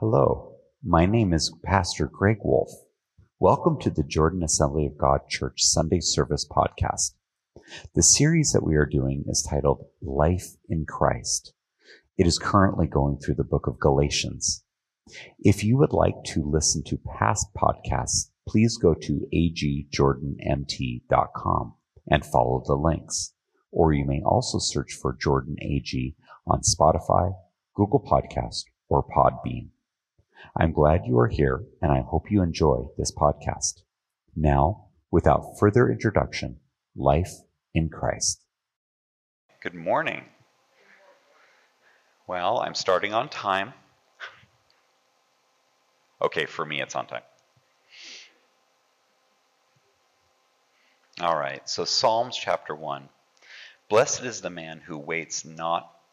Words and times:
Hello, 0.00 0.56
my 0.82 1.04
name 1.04 1.34
is 1.34 1.54
Pastor 1.62 2.10
Greg 2.10 2.38
Wolf. 2.42 2.70
Welcome 3.38 3.78
to 3.80 3.90
the 3.90 4.02
Jordan 4.02 4.42
Assembly 4.42 4.86
of 4.86 4.96
God 4.96 5.28
Church 5.28 5.62
Sunday 5.62 6.00
Service 6.00 6.48
Podcast. 6.50 7.16
The 7.94 8.02
series 8.02 8.52
that 8.52 8.64
we 8.64 8.76
are 8.76 8.86
doing 8.86 9.24
is 9.28 9.42
titled 9.42 9.84
Life 10.00 10.56
in 10.70 10.86
Christ. 10.86 11.52
It 12.16 12.26
is 12.26 12.38
currently 12.38 12.86
going 12.86 13.18
through 13.18 13.34
the 13.34 13.44
book 13.44 13.66
of 13.66 13.78
Galatians. 13.78 14.64
If 15.38 15.62
you 15.62 15.76
would 15.76 15.92
like 15.92 16.16
to 16.28 16.50
listen 16.50 16.82
to 16.84 16.98
past 17.18 17.48
podcasts, 17.54 18.30
please 18.48 18.78
go 18.78 18.94
to 18.94 19.26
agjordanmt.com 19.34 21.74
and 22.10 22.24
follow 22.24 22.62
the 22.66 22.74
links. 22.74 23.34
Or 23.70 23.92
you 23.92 24.06
may 24.06 24.22
also 24.24 24.60
search 24.60 24.94
for 24.94 25.14
Jordan 25.20 25.56
AG 25.60 26.16
on 26.46 26.62
Spotify, 26.62 27.34
Google 27.76 28.00
Podcast, 28.00 28.64
or 28.88 29.04
Podbean. 29.04 29.68
I'm 30.56 30.72
glad 30.72 31.02
you 31.06 31.18
are 31.18 31.28
here 31.28 31.64
and 31.80 31.92
I 31.92 32.00
hope 32.00 32.30
you 32.30 32.42
enjoy 32.42 32.86
this 32.98 33.12
podcast. 33.12 33.82
Now, 34.36 34.86
without 35.10 35.58
further 35.58 35.90
introduction, 35.90 36.60
life 36.96 37.32
in 37.74 37.88
Christ. 37.88 38.44
Good 39.62 39.74
morning. 39.74 40.24
Well, 42.26 42.60
I'm 42.60 42.74
starting 42.74 43.12
on 43.12 43.28
time. 43.28 43.72
Okay, 46.22 46.46
for 46.46 46.64
me, 46.64 46.80
it's 46.80 46.94
on 46.94 47.06
time. 47.06 47.22
All 51.20 51.36
right, 51.36 51.68
so 51.68 51.84
Psalms 51.84 52.36
chapter 52.36 52.74
1. 52.74 53.08
Blessed 53.88 54.24
is 54.24 54.40
the 54.40 54.48
man 54.48 54.80
who 54.80 54.96
waits 54.96 55.44
not, 55.44 55.90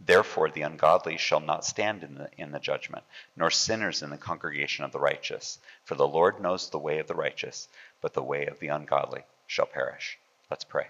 Therefore 0.00 0.48
the 0.48 0.62
ungodly 0.62 1.18
shall 1.18 1.40
not 1.40 1.64
stand 1.64 2.04
in 2.04 2.14
the, 2.14 2.30
in 2.38 2.52
the 2.52 2.60
judgment, 2.60 3.04
nor 3.36 3.50
sinners 3.50 4.02
in 4.02 4.10
the 4.10 4.16
congregation 4.16 4.84
of 4.84 4.92
the 4.92 5.00
righteous. 5.00 5.58
For 5.84 5.96
the 5.96 6.06
Lord 6.06 6.40
knows 6.40 6.70
the 6.70 6.78
way 6.78 7.00
of 7.00 7.08
the 7.08 7.16
righteous, 7.16 7.68
but 8.00 8.14
the 8.14 8.22
way 8.22 8.46
of 8.46 8.60
the 8.60 8.68
ungodly 8.68 9.24
shall 9.48 9.66
perish. 9.66 10.16
Let's 10.50 10.62
pray. 10.62 10.88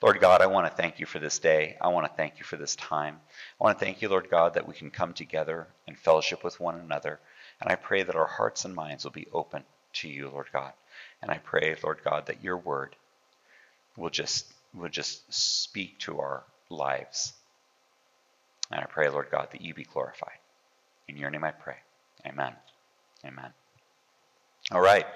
Lord 0.00 0.20
God, 0.20 0.40
I 0.40 0.46
want 0.46 0.68
to 0.68 0.74
thank 0.74 1.00
you 1.00 1.06
for 1.06 1.18
this 1.18 1.40
day. 1.40 1.76
I 1.80 1.88
want 1.88 2.06
to 2.06 2.16
thank 2.16 2.38
you 2.38 2.44
for 2.44 2.56
this 2.56 2.76
time. 2.76 3.20
I 3.60 3.64
want 3.64 3.78
to 3.78 3.84
thank 3.84 4.02
you, 4.02 4.08
Lord 4.08 4.30
God, 4.30 4.54
that 4.54 4.68
we 4.68 4.74
can 4.74 4.90
come 4.90 5.14
together 5.14 5.66
in 5.86 5.96
fellowship 5.96 6.44
with 6.44 6.60
one 6.60 6.78
another. 6.78 7.18
And 7.60 7.70
I 7.70 7.74
pray 7.74 8.04
that 8.04 8.16
our 8.16 8.26
hearts 8.26 8.64
and 8.64 8.74
minds 8.74 9.04
will 9.04 9.10
be 9.10 9.28
open 9.32 9.64
to 9.94 10.08
you, 10.08 10.28
Lord 10.28 10.46
God. 10.52 10.72
And 11.22 11.30
I 11.30 11.38
pray, 11.38 11.76
Lord 11.82 12.00
God, 12.04 12.26
that 12.26 12.42
your 12.44 12.56
word 12.56 12.94
will 13.96 14.10
just 14.10 14.46
will 14.74 14.88
just 14.88 15.32
speak 15.32 15.98
to 15.98 16.20
our 16.20 16.44
lives 16.70 17.32
and 18.70 18.80
I 18.80 18.84
pray, 18.84 19.08
Lord 19.08 19.28
God, 19.30 19.48
that 19.52 19.60
you 19.60 19.74
be 19.74 19.84
glorified. 19.84 20.38
In 21.08 21.16
your 21.16 21.30
name 21.30 21.44
I 21.44 21.52
pray. 21.52 21.76
Amen. 22.26 22.54
Amen. 23.24 23.50
All 24.70 24.80
right. 24.80 25.06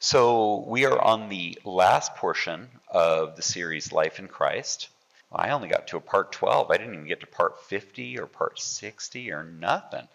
So 0.00 0.64
we 0.66 0.86
are 0.86 0.98
on 0.98 1.28
the 1.28 1.58
last 1.64 2.14
portion 2.16 2.68
of 2.88 3.36
the 3.36 3.42
series 3.42 3.92
Life 3.92 4.18
in 4.18 4.28
Christ. 4.28 4.88
I 5.32 5.50
only 5.50 5.68
got 5.68 5.88
to 5.88 5.96
a 5.96 6.00
part 6.00 6.32
12. 6.32 6.70
I 6.70 6.76
didn't 6.76 6.94
even 6.94 7.06
get 7.06 7.20
to 7.20 7.26
part 7.26 7.62
50 7.64 8.18
or 8.18 8.26
part 8.26 8.58
60 8.58 9.30
or 9.30 9.44
nothing. 9.44 10.08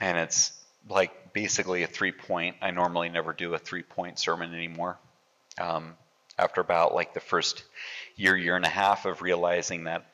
And 0.00 0.18
it's 0.18 0.52
like 0.88 1.32
basically 1.32 1.82
a 1.82 1.86
three 1.86 2.12
point. 2.12 2.56
I 2.60 2.70
normally 2.70 3.08
never 3.08 3.32
do 3.32 3.54
a 3.54 3.58
three 3.58 3.82
point 3.82 4.18
sermon 4.18 4.54
anymore. 4.54 4.98
Um, 5.60 5.94
after 6.38 6.60
about 6.60 6.94
like 6.94 7.14
the 7.14 7.20
first 7.20 7.64
year, 8.16 8.36
year 8.36 8.56
and 8.56 8.64
a 8.64 8.70
half 8.70 9.06
of 9.06 9.22
realizing 9.22 9.84
that 9.84 10.06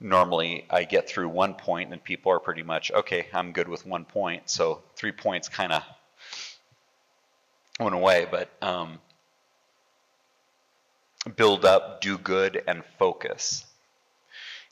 normally 0.00 0.66
I 0.70 0.84
get 0.84 1.08
through 1.08 1.28
one 1.28 1.54
point 1.54 1.92
and 1.92 2.02
people 2.02 2.32
are 2.32 2.40
pretty 2.40 2.62
much, 2.62 2.92
okay, 2.92 3.26
I'm 3.32 3.52
good 3.52 3.68
with 3.68 3.86
one 3.86 4.04
point. 4.04 4.50
So 4.50 4.82
three 4.96 5.12
points 5.12 5.48
kind 5.48 5.72
of 5.72 5.82
went 7.80 7.94
away, 7.94 8.26
but 8.30 8.50
um, 8.62 8.98
build 11.36 11.64
up, 11.64 12.00
do 12.00 12.18
good, 12.18 12.62
and 12.66 12.84
focus. 12.98 13.64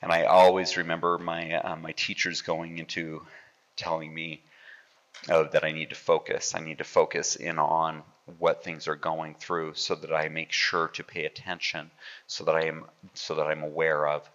And 0.01 0.11
I 0.11 0.25
always 0.25 0.77
remember 0.77 1.17
my 1.17 1.53
uh, 1.53 1.75
my 1.77 1.93
teachers 1.93 2.41
going 2.41 2.77
into 2.77 3.25
telling 3.75 4.13
me 4.13 4.41
oh, 5.29 5.45
that 5.45 5.63
I 5.63 5.71
need 5.71 5.89
to 5.89 5.95
focus. 5.95 6.53
I 6.55 6.59
need 6.59 6.79
to 6.79 6.83
focus 6.83 7.35
in 7.35 7.57
on 7.59 8.03
what 8.39 8.63
things 8.63 8.87
are 8.87 8.95
going 8.95 9.35
through, 9.35 9.75
so 9.75 9.95
that 9.95 10.13
I 10.13 10.29
make 10.29 10.51
sure 10.51 10.89
to 10.89 11.03
pay 11.03 11.25
attention, 11.25 11.91
so 12.27 12.43
that 12.45 12.55
I 12.55 12.65
am 12.65 12.85
so 13.13 13.35
that 13.35 13.47
I'm 13.47 13.63
aware 13.63 14.07
of. 14.07 14.29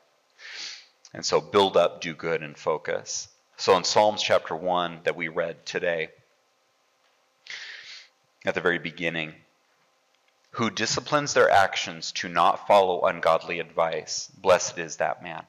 And 1.14 1.24
so 1.24 1.41
build 1.41 1.76
up, 1.76 2.00
do 2.00 2.14
good, 2.14 2.42
and 2.42 2.56
focus. 2.56 3.28
So 3.56 3.76
in 3.76 3.84
Psalms 3.84 4.22
chapter 4.22 4.54
1 4.54 5.00
that 5.04 5.16
we 5.16 5.28
read 5.28 5.64
today, 5.64 6.10
at 8.44 8.54
the 8.54 8.60
very 8.60 8.78
beginning, 8.78 9.34
who 10.52 10.70
disciplines 10.70 11.34
their 11.34 11.50
actions 11.50 12.12
to 12.12 12.28
not 12.28 12.66
follow 12.66 13.02
ungodly 13.02 13.58
advice, 13.58 14.30
blessed 14.36 14.78
is 14.78 14.96
that 14.96 15.22
man. 15.22 15.44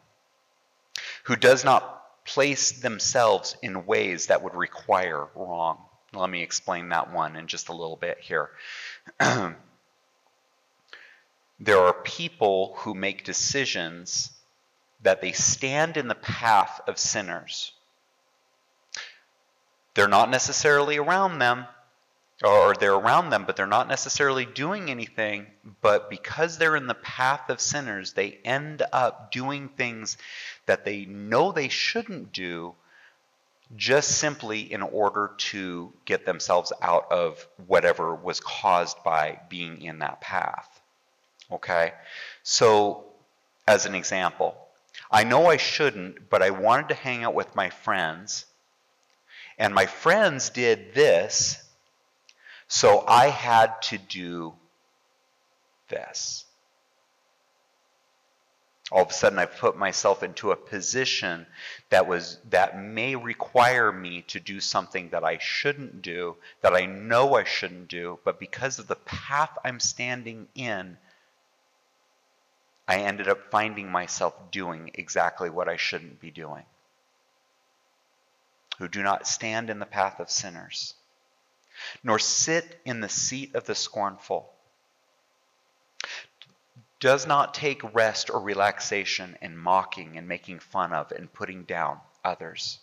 Who 1.24 1.36
does 1.36 1.64
not 1.64 2.00
place 2.30 2.72
themselves 2.72 3.56
in 3.62 3.86
ways 3.86 4.28
that 4.28 4.44
would 4.44 4.54
require 4.54 5.28
wrong. 5.36 5.80
Let 6.14 6.30
me 6.30 6.44
explain 6.44 6.90
that 6.90 7.12
one 7.12 7.36
in 7.36 7.48
just 7.48 7.70
a 7.70 7.74
little 7.74 7.96
bit 7.96 8.20
here. 8.20 8.52
there 9.20 9.56
are 11.80 11.94
people 11.94 12.76
who 12.78 12.94
make 12.94 13.24
decisions 13.24 14.32
that 15.02 15.22
they 15.22 15.32
stand 15.32 15.98
in 15.98 16.08
the 16.08 16.16
path 16.16 16.82
of 16.88 16.98
sinners. 16.98 17.72
They're 19.94 20.08
not 20.08 20.30
necessarily 20.30 20.98
around 20.98 21.40
them, 21.40 21.66
or 22.44 22.74
they're 22.74 22.94
around 22.94 23.32
them, 23.32 23.44
but 23.46 23.56
they're 23.56 23.68
not 23.68 23.88
necessarily 23.88 24.46
doing 24.46 24.90
anything. 24.90 25.48
But 25.82 26.10
because 26.10 26.58
they're 26.58 26.76
in 26.76 26.88
the 26.88 26.94
path 26.94 27.50
of 27.50 27.60
sinners, 27.60 28.14
they 28.14 28.40
end 28.46 28.82
up 28.94 29.32
doing 29.32 29.70
things 29.70 30.18
that 30.66 30.86
they 30.86 31.06
know 31.06 31.52
they 31.52 31.70
shouldn't 31.70 32.32
do 32.32 32.76
just 33.76 34.18
simply 34.18 34.72
in 34.72 34.82
order 34.82 35.32
to 35.38 35.94
get 36.06 36.26
themselves 36.26 36.74
out 36.82 37.12
of 37.12 37.46
whatever 37.68 38.16
was 38.16 38.40
caused 38.40 39.04
by 39.04 39.40
being 39.50 39.82
in 39.82 40.00
that 40.00 40.22
path. 40.22 40.82
Okay? 41.52 41.94
So, 42.44 43.04
as 43.68 43.86
an 43.86 43.94
example, 43.96 44.58
I 45.12 45.24
know 45.24 45.48
I 45.48 45.58
shouldn't, 45.58 46.30
but 46.30 46.42
I 46.42 46.52
wanted 46.52 46.90
to 46.90 46.96
hang 46.96 47.24
out 47.24 47.34
with 47.34 47.56
my 47.56 47.70
friends. 47.70 48.46
And 49.58 49.74
my 49.74 49.88
friends 49.88 50.50
did 50.52 50.94
this, 50.94 51.62
so 52.68 53.04
I 53.08 53.28
had 53.28 53.82
to 53.84 53.98
do 53.98 54.54
this. 55.90 56.46
All 58.92 59.04
of 59.04 59.10
a 59.10 59.14
sudden, 59.14 59.38
I've 59.38 59.58
put 59.58 59.78
myself 59.78 60.24
into 60.24 60.52
a 60.52 60.56
position 60.56 61.46
that 61.90 62.08
was 62.08 62.40
that 62.50 62.80
may 62.80 63.16
require 63.16 63.92
me 63.92 64.24
to 64.30 64.40
do 64.40 64.60
something 64.60 65.10
that 65.10 65.24
I 65.24 65.38
shouldn't 65.38 66.02
do, 66.02 66.38
that 66.62 66.74
I 66.74 66.86
know 66.88 67.36
I 67.36 67.44
shouldn't 67.44 67.88
do, 67.88 68.18
but 68.24 68.40
because 68.40 68.80
of 68.80 68.88
the 68.88 68.96
path 68.96 69.56
I'm 69.64 69.80
standing 69.80 70.48
in, 70.56 70.98
I 72.90 73.02
ended 73.02 73.28
up 73.28 73.52
finding 73.52 73.92
myself 73.92 74.34
doing 74.50 74.90
exactly 74.96 75.52
what 75.52 75.70
I 75.70 75.78
shouldn't 75.78 76.20
be 76.20 76.32
doing. 76.32 76.64
Who 78.80 78.88
do 78.88 79.04
not 79.04 79.28
stand 79.28 79.70
in 79.70 79.78
the 79.78 79.86
path 79.86 80.20
of 80.20 80.32
sinners, 80.32 80.96
nor 82.04 82.18
sit 82.18 82.82
in 82.86 83.00
the 83.00 83.08
seat 83.08 83.54
of 83.54 83.66
the 83.66 83.76
scornful, 83.76 84.52
does 87.00 87.28
not 87.28 87.54
take 87.54 87.94
rest 87.94 88.32
or 88.32 88.42
relaxation 88.42 89.38
in 89.40 89.56
mocking 89.56 90.18
and 90.18 90.28
making 90.28 90.58
fun 90.58 90.92
of 90.92 91.12
and 91.12 91.32
putting 91.32 91.66
down 91.66 92.00
others. 92.26 92.80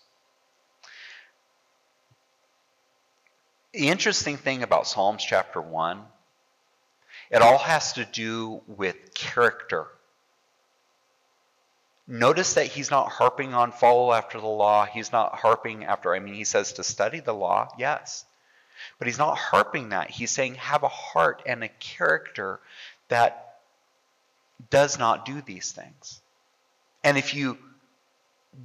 The 3.73 3.89
interesting 3.89 4.37
thing 4.37 4.63
about 4.63 4.87
Psalms 4.87 5.25
chapter 5.25 5.61
1, 5.61 6.01
it 7.33 7.43
all 7.43 7.59
has 7.59 7.95
to 7.95 8.05
do 8.05 8.63
with 8.69 9.13
character 9.13 9.89
Notice 12.09 12.55
that 12.55 12.67
he's 12.67 12.91
not 12.91 13.11
harping 13.11 13.53
on 13.53 13.73
follow 13.73 14.13
after 14.13 14.41
the 14.41 14.47
law. 14.47 14.87
He's 14.87 15.11
not 15.11 15.35
harping 15.35 15.85
after, 15.85 16.15
I 16.15 16.21
mean, 16.21 16.35
he 16.35 16.45
says 16.45 16.75
to 16.75 16.85
study 16.85 17.21
the 17.21 17.35
law, 17.35 17.69
yes. 17.79 18.25
But 18.99 19.09
he's 19.09 19.19
not 19.19 19.37
harping 19.37 19.89
that. 19.89 20.11
He's 20.11 20.31
saying 20.31 20.55
have 20.57 20.83
a 20.85 20.89
heart 20.89 21.43
and 21.47 21.65
a 21.65 21.69
character 21.69 22.61
that 23.09 23.59
does 24.71 24.99
not 24.99 25.25
do 25.25 25.41
these 25.41 25.73
things. 25.73 26.21
And 27.03 27.19
if 27.19 27.35
you 27.35 27.59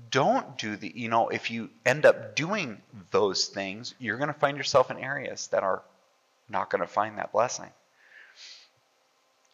don't 0.10 0.58
do 0.58 0.76
the, 0.76 0.92
you 0.96 1.10
know, 1.10 1.30
if 1.30 1.52
you 1.52 1.70
end 1.86 2.06
up 2.06 2.36
doing 2.36 2.82
those 3.10 3.48
things, 3.48 3.94
you're 4.00 4.18
going 4.18 4.28
to 4.28 4.40
find 4.40 4.58
yourself 4.58 4.92
in 4.92 4.98
areas 4.98 5.48
that 5.48 5.64
are 5.64 5.82
not 6.50 6.70
going 6.70 6.82
to 6.82 6.88
find 6.88 7.18
that 7.18 7.32
blessing. 7.32 7.70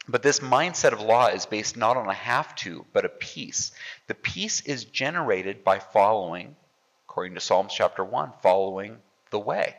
But 0.08 0.24
this 0.24 0.40
mindset 0.40 0.94
of 0.94 1.02
law 1.02 1.28
is 1.28 1.46
based 1.46 1.76
not 1.76 1.98
on 1.98 2.08
a 2.08 2.14
have 2.14 2.56
to, 2.58 2.86
but 2.94 3.06
a 3.06 3.10
peace. 3.10 3.72
The 4.08 4.14
peace 4.14 4.62
is 4.62 4.86
generated 4.86 5.64
by 5.64 5.80
following, 5.80 6.56
according 7.08 7.36
to 7.36 7.42
Psalms 7.42 7.74
chapter 7.74 8.04
1, 8.06 8.32
following 8.42 8.98
the 9.32 9.40
way. 9.40 9.76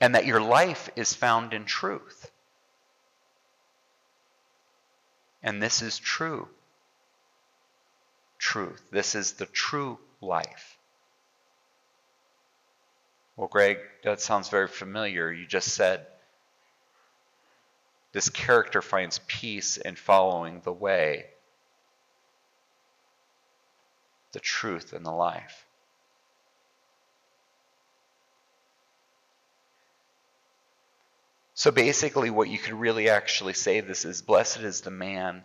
And 0.00 0.14
that 0.14 0.26
your 0.26 0.40
life 0.40 0.90
is 0.96 1.14
found 1.14 1.54
in 1.54 1.64
truth. 1.64 2.30
And 5.42 5.62
this 5.62 5.80
is 5.80 5.98
true 5.98 6.48
truth. 8.38 8.82
This 8.90 9.14
is 9.14 9.34
the 9.34 9.46
true 9.46 9.98
life. 10.20 10.78
Well, 13.36 13.48
Greg, 13.48 13.78
that 14.04 14.20
sounds 14.20 14.48
very 14.48 14.68
familiar. 14.68 15.32
You 15.32 15.46
just 15.46 15.74
said 15.74 16.06
this 18.16 18.30
character 18.30 18.80
finds 18.80 19.20
peace 19.26 19.76
in 19.76 19.94
following 19.94 20.62
the 20.64 20.72
way, 20.72 21.26
the 24.32 24.40
truth, 24.40 24.94
and 24.94 25.04
the 25.04 25.10
life. 25.10 25.66
So 31.52 31.70
basically, 31.70 32.30
what 32.30 32.48
you 32.48 32.56
could 32.56 32.72
really 32.72 33.10
actually 33.10 33.52
say 33.52 33.80
this 33.80 34.06
is 34.06 34.22
blessed 34.22 34.60
is 34.60 34.80
the 34.80 34.90
man 34.90 35.42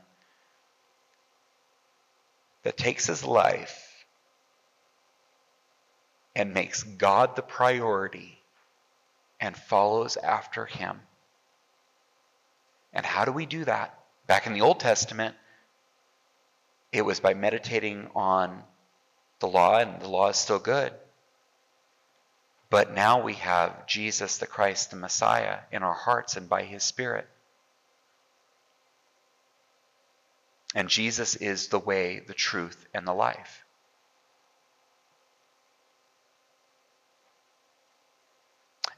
that 2.64 2.78
takes 2.78 3.06
his 3.06 3.26
life 3.26 4.06
and 6.38 6.54
makes 6.54 6.84
God 6.84 7.36
the 7.36 7.42
priority 7.42 8.40
and 9.42 9.58
follows 9.58 10.16
after 10.16 10.66
him. 10.66 11.02
And 12.94 13.06
how 13.06 13.26
do 13.26 13.32
we 13.32 13.46
do 13.46 13.66
that? 13.66 13.98
Back 14.28 14.48
in 14.48 14.54
the 14.54 14.62
Old 14.62 14.80
Testament, 14.80 15.36
it 16.92 17.04
was 17.04 17.20
by 17.20 17.34
meditating 17.34 18.10
on 18.16 18.64
the 19.40 19.48
law, 19.48 19.78
and 19.78 20.02
the 20.02 20.10
law 20.10 20.30
is 20.30 20.38
still 20.38 20.60
good. 20.60 20.94
But 22.70 22.94
now 22.94 23.22
we 23.22 23.34
have 23.36 23.86
Jesus, 23.86 24.38
the 24.38 24.48
Christ, 24.48 24.92
the 24.92 24.98
Messiah, 24.98 25.60
in 25.72 25.84
our 25.84 25.94
hearts 25.94 26.38
and 26.38 26.48
by 26.48 26.64
his 26.64 26.84
Spirit. 26.84 27.28
And 30.74 30.88
Jesus 30.88 31.36
is 31.36 31.68
the 31.68 31.80
way, 31.80 32.20
the 32.26 32.34
truth, 32.34 32.86
and 32.94 33.06
the 33.06 33.14
life. 33.14 33.66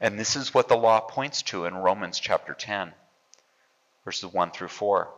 And 0.00 0.18
this 0.18 0.36
is 0.36 0.54
what 0.54 0.68
the 0.68 0.76
law 0.76 1.00
points 1.00 1.42
to 1.42 1.64
in 1.64 1.74
Romans 1.74 2.20
chapter 2.20 2.54
10, 2.54 2.92
verses 4.04 4.32
1 4.32 4.50
through 4.50 4.68
4. 4.68 5.08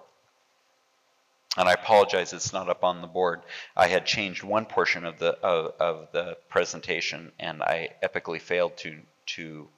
And 1.58 1.68
I 1.68 1.72
apologize, 1.72 2.32
it's 2.32 2.52
not 2.52 2.68
up 2.68 2.84
on 2.84 3.00
the 3.00 3.06
board. 3.06 3.40
I 3.74 3.86
had 3.88 4.04
changed 4.04 4.42
one 4.42 4.66
portion 4.66 5.06
of 5.06 5.18
the 5.18 5.38
of, 5.38 5.72
of 5.80 6.08
the 6.12 6.36
presentation, 6.50 7.32
and 7.38 7.62
I 7.62 7.94
epically 8.02 8.40
failed 8.40 8.76
to 8.78 8.98
to 9.26 9.68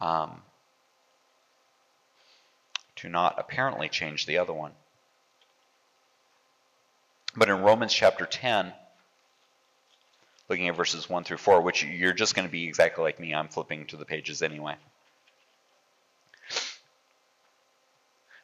um, 0.00 0.42
to 2.96 3.08
not 3.08 3.36
apparently 3.38 3.88
change 3.88 4.26
the 4.26 4.38
other 4.38 4.52
one. 4.52 4.72
But 7.36 7.48
in 7.50 7.60
Romans 7.60 7.92
chapter 7.92 8.24
10, 8.24 8.72
looking 10.48 10.68
at 10.68 10.76
verses 10.76 11.08
1 11.08 11.24
through 11.24 11.36
4, 11.36 11.60
which 11.60 11.84
you're 11.84 12.14
just 12.14 12.34
going 12.34 12.48
to 12.48 12.52
be 12.52 12.66
exactly 12.66 13.04
like 13.04 13.20
me, 13.20 13.34
I'm 13.34 13.48
flipping 13.48 13.86
to 13.86 13.96
the 13.96 14.06
pages 14.06 14.42
anyway. 14.42 14.76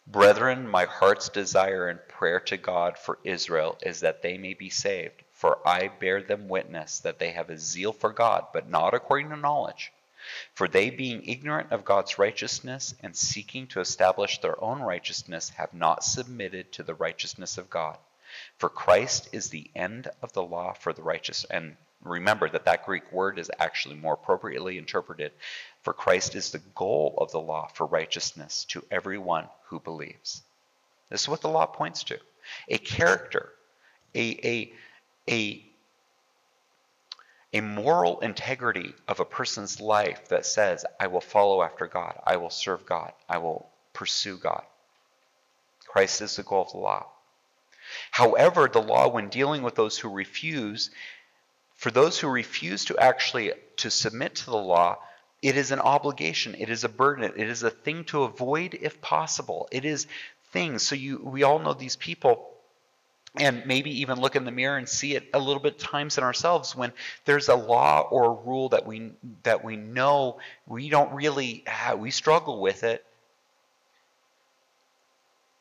Brethren, 0.07 0.69
my 0.69 0.85
heart's 0.85 1.29
desire 1.29 1.89
and 1.89 2.09
prayer 2.09 2.41
to 2.41 2.57
God 2.57 2.99
for 2.99 3.19
Israel 3.25 3.79
is 3.83 4.01
that 4.01 4.23
they 4.23 4.37
may 4.37 4.55
be 4.55 4.69
saved. 4.69 5.23
For 5.33 5.67
I 5.67 5.89
bear 5.89 6.23
them 6.23 6.49
witness 6.49 7.01
that 7.01 7.19
they 7.19 7.31
have 7.33 7.51
a 7.51 7.59
zeal 7.59 7.93
for 7.93 8.13
God, 8.13 8.47
but 8.53 8.69
not 8.69 8.95
according 8.95 9.31
to 9.31 9.37
knowledge. 9.37 9.93
For 10.55 10.69
they, 10.69 10.91
being 10.91 11.25
ignorant 11.27 11.73
of 11.73 11.85
God's 11.85 12.19
righteousness 12.19 12.95
and 13.01 13.17
seeking 13.17 13.67
to 13.69 13.81
establish 13.81 14.39
their 14.39 14.63
own 14.63 14.81
righteousness, 14.81 15.51
have 15.51 15.75
not 15.75 16.05
submitted 16.05 16.73
to 16.73 16.83
the 16.83 16.95
righteousness 16.95 17.59
of 17.59 17.71
God. 17.71 17.99
For 18.59 18.69
Christ 18.69 19.29
is 19.33 19.51
the 19.51 19.71
end 19.75 20.09
of 20.23 20.33
the 20.33 20.43
law 20.43 20.75
for 20.75 20.93
the 20.93 21.03
righteous. 21.03 21.45
And 21.45 21.77
remember 22.03 22.49
that 22.49 22.65
that 22.65 22.87
Greek 22.87 23.11
word 23.13 23.39
is 23.39 23.51
actually 23.59 23.97
more 23.97 24.15
appropriately 24.15 24.79
interpreted. 24.79 25.33
For 25.83 25.93
Christ 25.93 26.35
is 26.37 26.51
the 26.51 26.63
goal 26.75 27.15
of 27.19 27.33
the 27.33 27.41
law 27.41 27.69
for 27.75 27.87
righteousness 27.87 28.65
to 28.67 28.85
everyone 28.91 29.49
who 29.67 29.81
believes. 29.81 30.43
This 31.11 31.23
is 31.23 31.29
what 31.29 31.41
the 31.41 31.49
law 31.49 31.67
points 31.67 32.05
to 32.05 32.19
a 32.69 32.79
character, 32.79 33.53
a, 34.15 34.21
a, 34.45 34.73
a, 35.31 35.65
a 37.53 37.61
moral 37.61 38.21
integrity 38.21 38.95
of 39.07 39.21
a 39.21 39.25
person's 39.25 39.81
life 39.81 40.29
that 40.29 40.47
says, 40.47 40.85
I 40.99 41.09
will 41.09 41.21
follow 41.21 41.63
after 41.63 41.87
God, 41.87 42.19
I 42.25 42.37
will 42.37 42.51
serve 42.51 42.87
God, 42.87 43.13
I 43.29 43.39
will 43.39 43.69
pursue 43.93 44.39
God. 44.39 44.63
Christ 45.87 46.23
is 46.23 46.37
the 46.37 46.43
goal 46.43 46.63
of 46.63 46.73
the 46.73 46.79
law. 46.79 47.07
However, 48.11 48.69
the 48.69 48.81
law, 48.81 49.09
when 49.09 49.29
dealing 49.29 49.63
with 49.63 49.75
those 49.75 49.99
who 49.99 50.09
refuse, 50.09 50.91
for 51.75 51.91
those 51.91 52.19
who 52.19 52.29
refuse 52.29 52.87
to 52.87 52.99
actually 52.99 53.53
to 53.79 53.91
submit 53.91 54.37
to 54.37 54.47
the 54.47 54.57
law, 54.57 54.99
it 55.43 55.57
is 55.57 55.73
an 55.73 55.81
obligation. 55.81 56.55
It 56.57 56.71
is 56.71 56.85
a 56.85 56.89
burden. 56.89 57.33
It 57.37 57.49
is 57.49 57.63
a 57.63 57.71
thing 57.71 58.05
to 58.05 58.23
avoid 58.23 58.79
if 58.81 59.01
possible. 59.01 59.69
It 59.71 59.85
is 59.85 60.07
things. 60.53 60.83
So 60.83 60.95
you, 60.95 61.21
we 61.23 61.43
all 61.43 61.59
know 61.59 61.75
these 61.75 61.97
people 61.97 62.49
and 63.37 63.65
maybe 63.67 64.01
even 64.01 64.21
look 64.21 64.37
in 64.37 64.45
the 64.45 64.51
mirror 64.51 64.77
and 64.77 64.89
see 64.89 65.15
it 65.15 65.29
a 65.35 65.39
little 65.39 65.63
bit 65.63 65.79
times 65.79 66.19
in 66.19 66.25
ourselves 66.25 66.77
when 66.77 66.93
there's 67.25 67.49
a 67.49 67.55
law 67.55 68.01
or 68.01 68.27
a 68.27 68.47
rule 68.47 68.69
that 68.69 68.87
we 68.87 69.11
that 69.43 69.65
we 69.65 69.75
know 69.77 70.39
we 70.67 70.91
don't 70.91 71.15
really 71.15 71.65
we 71.97 72.11
struggle 72.11 72.61
with 72.61 72.85
it 72.85 73.03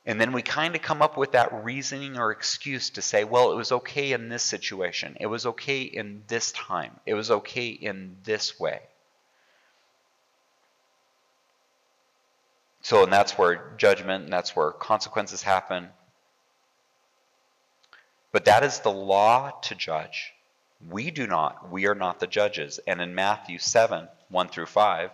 and 0.05 0.19
then 0.19 0.33
we 0.33 0.41
kind 0.41 0.75
of 0.75 0.81
come 0.81 1.01
up 1.01 1.15
with 1.15 1.33
that 1.33 1.63
reasoning 1.63 2.17
or 2.17 2.31
excuse 2.31 2.89
to 2.91 3.01
say, 3.03 3.23
well, 3.23 3.51
it 3.51 3.55
was 3.55 3.71
okay 3.71 4.13
in 4.13 4.29
this 4.29 4.41
situation. 4.41 5.15
It 5.19 5.27
was 5.27 5.45
okay 5.45 5.83
in 5.83 6.23
this 6.27 6.51
time. 6.53 6.99
It 7.05 7.13
was 7.13 7.29
okay 7.29 7.67
in 7.67 8.17
this 8.23 8.59
way. 8.59 8.81
So, 12.81 13.03
and 13.03 13.13
that's 13.13 13.37
where 13.37 13.73
judgment 13.77 14.25
and 14.25 14.33
that's 14.33 14.55
where 14.55 14.71
consequences 14.71 15.43
happen. 15.43 15.89
But 18.31 18.45
that 18.45 18.63
is 18.63 18.79
the 18.79 18.91
law 18.91 19.51
to 19.63 19.75
judge. 19.75 20.33
We 20.89 21.11
do 21.11 21.27
not. 21.27 21.69
We 21.71 21.87
are 21.87 21.95
not 21.95 22.19
the 22.19 22.27
judges. 22.27 22.79
And 22.87 23.01
in 23.01 23.13
Matthew 23.13 23.59
7 23.59 24.07
1 24.29 24.47
through 24.47 24.65
5, 24.65 25.11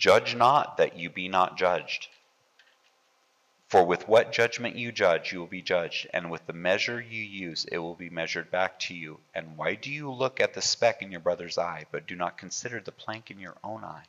Judge 0.00 0.34
not 0.34 0.78
that 0.78 0.96
you 0.96 1.10
be 1.10 1.28
not 1.28 1.58
judged. 1.58 2.08
For 3.70 3.84
with 3.84 4.08
what 4.08 4.32
judgment 4.32 4.74
you 4.74 4.90
judge, 4.90 5.32
you 5.32 5.38
will 5.38 5.46
be 5.46 5.62
judged, 5.62 6.08
and 6.12 6.28
with 6.28 6.44
the 6.48 6.52
measure 6.52 7.00
you 7.00 7.22
use, 7.22 7.66
it 7.70 7.78
will 7.78 7.94
be 7.94 8.10
measured 8.10 8.50
back 8.50 8.80
to 8.80 8.94
you. 8.94 9.20
And 9.32 9.56
why 9.56 9.76
do 9.76 9.92
you 9.92 10.10
look 10.10 10.40
at 10.40 10.54
the 10.54 10.60
speck 10.60 11.02
in 11.02 11.12
your 11.12 11.20
brother's 11.20 11.56
eye, 11.56 11.86
but 11.92 12.08
do 12.08 12.16
not 12.16 12.36
consider 12.36 12.80
the 12.80 12.90
plank 12.90 13.30
in 13.30 13.38
your 13.38 13.56
own 13.62 13.84
eye? 13.84 14.06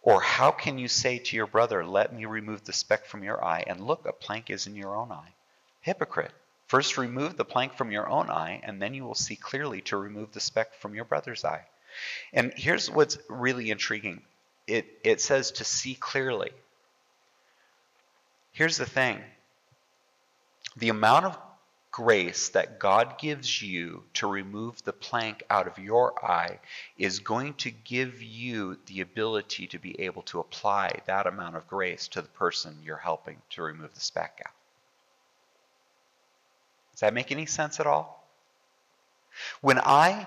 Or 0.00 0.22
how 0.22 0.50
can 0.50 0.78
you 0.78 0.88
say 0.88 1.18
to 1.18 1.36
your 1.36 1.46
brother, 1.46 1.84
Let 1.84 2.14
me 2.14 2.24
remove 2.24 2.64
the 2.64 2.72
speck 2.72 3.04
from 3.04 3.22
your 3.22 3.44
eye, 3.44 3.64
and 3.66 3.86
look, 3.86 4.06
a 4.06 4.14
plank 4.14 4.48
is 4.48 4.66
in 4.66 4.74
your 4.74 4.96
own 4.96 5.12
eye? 5.12 5.34
Hypocrite! 5.82 6.32
First 6.68 6.96
remove 6.96 7.36
the 7.36 7.44
plank 7.44 7.74
from 7.74 7.92
your 7.92 8.08
own 8.08 8.30
eye, 8.30 8.62
and 8.62 8.80
then 8.80 8.94
you 8.94 9.04
will 9.04 9.14
see 9.14 9.36
clearly 9.36 9.82
to 9.82 9.98
remove 9.98 10.32
the 10.32 10.40
speck 10.40 10.72
from 10.76 10.94
your 10.94 11.04
brother's 11.04 11.44
eye. 11.44 11.66
And 12.32 12.54
here's 12.56 12.90
what's 12.90 13.18
really 13.28 13.70
intriguing 13.70 14.22
it, 14.66 14.86
it 15.04 15.20
says 15.20 15.50
to 15.52 15.64
see 15.64 15.94
clearly. 15.94 16.52
Here's 18.58 18.76
the 18.76 18.86
thing 18.86 19.22
the 20.76 20.88
amount 20.88 21.26
of 21.26 21.38
grace 21.92 22.48
that 22.48 22.80
God 22.80 23.16
gives 23.16 23.62
you 23.62 24.02
to 24.14 24.26
remove 24.26 24.82
the 24.82 24.92
plank 24.92 25.44
out 25.48 25.68
of 25.68 25.78
your 25.78 26.12
eye 26.24 26.58
is 26.96 27.20
going 27.20 27.54
to 27.54 27.70
give 27.70 28.20
you 28.20 28.76
the 28.86 29.00
ability 29.00 29.68
to 29.68 29.78
be 29.78 30.00
able 30.00 30.22
to 30.22 30.40
apply 30.40 30.90
that 31.06 31.28
amount 31.28 31.54
of 31.54 31.68
grace 31.68 32.08
to 32.08 32.20
the 32.20 32.26
person 32.30 32.76
you're 32.82 32.96
helping 32.96 33.36
to 33.50 33.62
remove 33.62 33.94
the 33.94 34.00
speck 34.00 34.42
out. 34.44 34.52
Does 36.94 37.00
that 37.02 37.14
make 37.14 37.30
any 37.30 37.46
sense 37.46 37.78
at 37.78 37.86
all? 37.86 38.28
When 39.60 39.78
I 39.78 40.26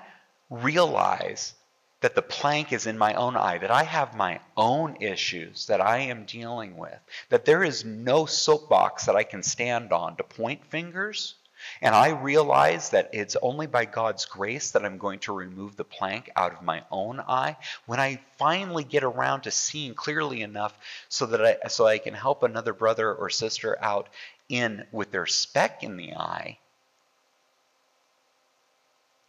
realize 0.50 1.54
that 2.02 2.16
the 2.16 2.22
plank 2.22 2.74
is 2.74 2.88
in 2.88 2.98
my 2.98 3.14
own 3.14 3.38
eye, 3.38 3.60
that 3.60 3.72
I 3.72 3.84
have 3.84 4.16
my 4.16 4.40
own 4.58 4.98
issues 5.00 5.68
that 5.68 5.82
I 5.82 6.00
am 6.00 6.26
dealing 6.26 6.76
with, 6.78 7.00
that 7.30 7.46
there 7.46 7.64
is 7.64 7.86
no 7.86 8.26
soapbox 8.26 9.06
that 9.06 9.16
I 9.16 9.24
can 9.24 9.44
stand 9.44 9.94
on 9.94 10.16
to 10.18 10.24
point 10.24 10.66
fingers, 10.66 11.36
and 11.80 11.94
I 11.94 12.10
realize 12.10 12.90
that 12.90 13.12
it's 13.14 13.38
only 13.40 13.68
by 13.68 13.86
God's 13.86 14.26
grace 14.26 14.72
that 14.72 14.84
I'm 14.84 14.98
going 14.98 15.20
to 15.20 15.32
remove 15.32 15.76
the 15.76 15.84
plank 15.84 16.32
out 16.36 16.54
of 16.54 16.64
my 16.64 16.84
own 16.90 17.20
eye. 17.20 17.56
When 17.86 18.00
I 18.00 18.20
finally 18.38 18.84
get 18.84 19.04
around 19.04 19.42
to 19.42 19.52
seeing 19.52 19.94
clearly 19.94 20.42
enough 20.42 20.76
so 21.08 21.28
that 21.28 21.46
I, 21.46 21.68
so 21.68 21.86
I 21.86 22.00
can 22.00 22.16
help 22.16 22.42
another 22.42 22.74
brother 22.74 23.14
or 23.14 23.30
sister 23.30 23.78
out 23.80 24.10
in 24.50 24.86
with 24.92 25.12
their 25.12 25.28
speck 25.28 25.84
in 25.84 25.98
the 25.98 26.16
eye, 26.16 26.58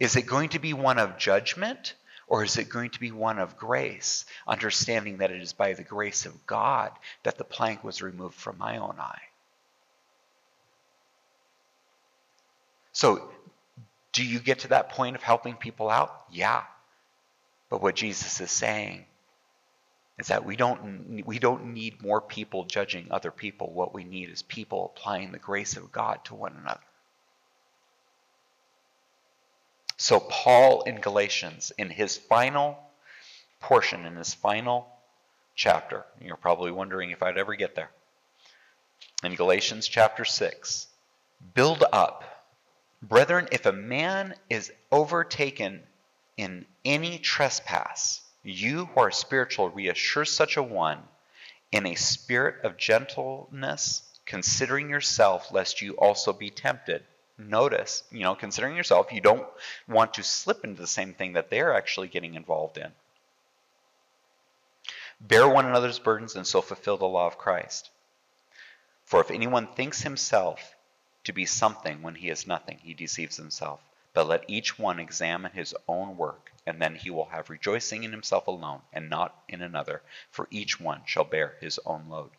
is 0.00 0.16
it 0.16 0.22
going 0.22 0.48
to 0.48 0.58
be 0.58 0.72
one 0.72 0.98
of 0.98 1.18
judgment 1.18 1.94
or 2.26 2.44
is 2.44 2.56
it 2.56 2.68
going 2.68 2.90
to 2.90 3.00
be 3.00 3.10
one 3.10 3.38
of 3.38 3.56
grace, 3.56 4.24
understanding 4.46 5.18
that 5.18 5.30
it 5.30 5.40
is 5.40 5.52
by 5.52 5.74
the 5.74 5.84
grace 5.84 6.26
of 6.26 6.46
God 6.46 6.92
that 7.22 7.38
the 7.38 7.44
plank 7.44 7.84
was 7.84 8.02
removed 8.02 8.34
from 8.34 8.58
my 8.58 8.78
own 8.78 8.96
eye? 8.98 9.22
So, 12.92 13.30
do 14.12 14.24
you 14.24 14.38
get 14.38 14.60
to 14.60 14.68
that 14.68 14.90
point 14.90 15.16
of 15.16 15.22
helping 15.22 15.56
people 15.56 15.88
out? 15.88 16.24
Yeah. 16.30 16.62
But 17.70 17.82
what 17.82 17.96
Jesus 17.96 18.40
is 18.40 18.50
saying 18.50 19.06
is 20.18 20.28
that 20.28 20.44
we 20.44 20.56
don't 20.56 21.24
we 21.26 21.38
don't 21.38 21.72
need 21.72 22.02
more 22.02 22.20
people 22.20 22.64
judging 22.64 23.08
other 23.10 23.30
people. 23.30 23.72
What 23.72 23.94
we 23.94 24.04
need 24.04 24.28
is 24.28 24.42
people 24.42 24.92
applying 24.94 25.32
the 25.32 25.38
grace 25.38 25.76
of 25.76 25.90
God 25.90 26.20
to 26.26 26.34
one 26.34 26.56
another. 26.56 26.80
So 30.02 30.18
Paul 30.18 30.82
in 30.82 31.00
Galatians 31.00 31.70
in 31.78 31.88
his 31.88 32.16
final 32.16 32.76
portion 33.60 34.04
in 34.04 34.16
his 34.16 34.34
final 34.34 34.88
chapter, 35.54 36.04
you're 36.20 36.34
probably 36.34 36.72
wondering 36.72 37.12
if 37.12 37.22
I'd 37.22 37.38
ever 37.38 37.54
get 37.54 37.76
there. 37.76 37.88
In 39.22 39.36
Galatians 39.36 39.86
chapter 39.86 40.24
6, 40.24 40.88
build 41.54 41.84
up 41.92 42.24
Brethren, 43.00 43.46
if 43.52 43.64
a 43.64 43.70
man 43.72 44.34
is 44.50 44.72
overtaken 44.90 45.84
in 46.36 46.66
any 46.84 47.18
trespass, 47.18 48.22
you 48.42 48.86
who 48.86 49.00
are 49.00 49.12
spiritual 49.12 49.70
reassure 49.70 50.24
such 50.24 50.56
a 50.56 50.64
one 50.64 50.98
in 51.70 51.86
a 51.86 51.94
spirit 51.94 52.64
of 52.64 52.76
gentleness, 52.76 54.02
considering 54.26 54.90
yourself, 54.90 55.52
lest 55.52 55.80
you 55.80 55.92
also 55.92 56.32
be 56.32 56.50
tempted. 56.50 57.04
Notice, 57.38 58.04
you 58.10 58.20
know, 58.20 58.34
considering 58.34 58.76
yourself, 58.76 59.12
you 59.12 59.20
don't 59.20 59.46
want 59.88 60.14
to 60.14 60.22
slip 60.22 60.64
into 60.64 60.80
the 60.80 60.86
same 60.86 61.14
thing 61.14 61.32
that 61.32 61.50
they're 61.50 61.74
actually 61.74 62.08
getting 62.08 62.34
involved 62.34 62.78
in. 62.78 62.92
Bear 65.20 65.48
one 65.48 65.66
another's 65.66 65.98
burdens 65.98 66.36
and 66.36 66.46
so 66.46 66.60
fulfill 66.60 66.96
the 66.96 67.06
law 67.06 67.26
of 67.26 67.38
Christ. 67.38 67.90
For 69.04 69.20
if 69.20 69.30
anyone 69.30 69.66
thinks 69.66 70.02
himself 70.02 70.74
to 71.24 71.32
be 71.32 71.46
something 71.46 72.02
when 72.02 72.16
he 72.16 72.28
is 72.28 72.46
nothing, 72.46 72.78
he 72.82 72.94
deceives 72.94 73.36
himself. 73.36 73.80
But 74.14 74.26
let 74.26 74.44
each 74.48 74.78
one 74.78 74.98
examine 74.98 75.52
his 75.52 75.74
own 75.88 76.16
work, 76.16 76.52
and 76.66 76.80
then 76.80 76.96
he 76.96 77.10
will 77.10 77.26
have 77.26 77.48
rejoicing 77.48 78.04
in 78.04 78.12
himself 78.12 78.46
alone, 78.46 78.80
and 78.92 79.08
not 79.08 79.34
in 79.48 79.62
another, 79.62 80.02
for 80.30 80.48
each 80.50 80.78
one 80.78 81.02
shall 81.06 81.24
bear 81.24 81.56
his 81.60 81.78
own 81.86 82.08
load. 82.08 82.30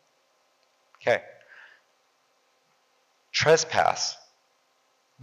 Okay. 0.98 1.24
Trespass. 3.32 4.18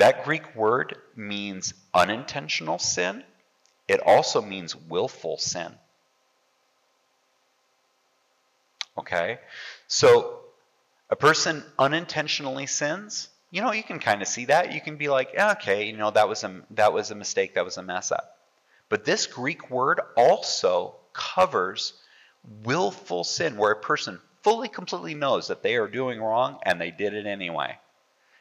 That 0.01 0.25
Greek 0.25 0.55
word 0.55 0.97
means 1.15 1.73
unintentional 1.95 2.79
sin. 2.79 3.25
It 3.89 4.01
also 4.01 4.43
means 4.43 4.75
willful 4.75 5.39
sin. 5.39 5.73
Okay? 8.99 9.39
So, 9.89 10.41
a 11.09 11.17
person 11.17 11.65
unintentionally 11.79 12.67
sins 12.67 13.29
you 13.51 13.63
know, 13.63 13.73
you 13.73 13.83
can 13.83 13.99
kind 13.99 14.23
of 14.23 14.29
see 14.29 14.45
that. 14.47 14.73
You 14.73 14.81
can 14.81 14.97
be 14.97 15.09
like, 15.09 15.37
okay, 15.37 15.87
you 15.87 15.97
know, 15.97 16.11
that 16.11 16.29
was 16.29 16.45
a 16.45 16.63
that 16.71 16.93
was 16.93 17.11
a 17.11 17.17
mistake, 17.17 17.55
that 17.55 17.65
was 17.65 17.79
a 17.79 17.83
mess 17.83 18.13
up. 18.13 18.37
But 18.89 19.05
this 19.05 19.27
Greek 19.27 19.71
word 19.71 20.01
also 20.17 20.95
covers 21.13 21.95
willful 22.63 23.25
sin, 23.25 23.57
where 23.57 23.73
a 23.73 23.81
person 23.81 24.21
fully, 24.43 24.69
completely 24.69 25.15
knows 25.15 25.49
that 25.49 25.63
they 25.63 25.77
are 25.77 25.89
doing 25.89 26.21
wrong 26.21 26.59
and 26.65 26.81
they 26.81 26.91
did 26.91 27.13
it 27.13 27.27
anyway. 27.27 27.77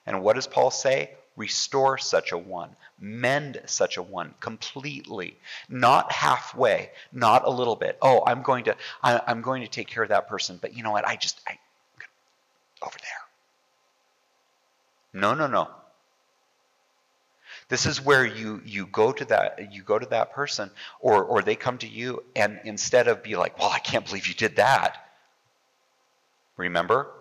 And 0.06 0.22
what 0.22 0.36
does 0.36 0.48
Paul 0.48 0.72
say? 0.72 1.12
Restore 1.40 1.98
such 1.98 2.34
a 2.34 2.38
one, 2.38 2.76
mend 3.00 3.62
such 3.66 3.96
a 3.96 4.02
one 4.02 4.34
completely, 4.42 5.38
not 5.70 6.12
halfway, 6.12 6.92
not 7.14 7.46
a 7.46 7.50
little 7.50 7.78
bit. 7.78 7.98
Oh, 8.02 8.22
I'm 8.28 8.42
going 8.42 8.66
to, 8.66 8.76
I, 9.02 9.22
am 9.26 9.42
going 9.42 9.62
to 9.62 9.70
take 9.70 9.88
care 9.88 10.04
of 10.04 10.10
that 10.10 10.28
person, 10.28 10.60
but 10.62 10.76
you 10.76 10.84
know 10.84 10.92
what? 10.92 11.08
I 11.08 11.16
just, 11.16 11.40
I, 11.48 11.58
over 12.86 12.98
there. 15.14 15.22
No, 15.22 15.34
no, 15.34 15.48
no. 15.48 15.70
This 17.70 17.86
is 17.86 18.04
where 18.04 18.26
you 18.26 18.62
you 18.66 18.88
go 18.88 19.14
to 19.14 19.24
that 19.26 19.72
you 19.72 19.82
go 19.82 19.98
to 19.98 20.08
that 20.08 20.34
person 20.34 20.70
or 21.00 21.24
or 21.24 21.42
they 21.42 21.56
come 21.56 21.78
to 21.78 21.88
you 21.88 22.24
and 22.36 22.60
instead 22.66 23.08
of 23.08 23.24
be 23.24 23.38
like, 23.38 23.58
"Well, 23.60 23.70
I 23.70 23.80
can't 23.80 24.06
believe 24.06 24.28
you 24.28 24.34
did 24.34 24.58
that." 24.58 24.98
Remember? 26.58 27.12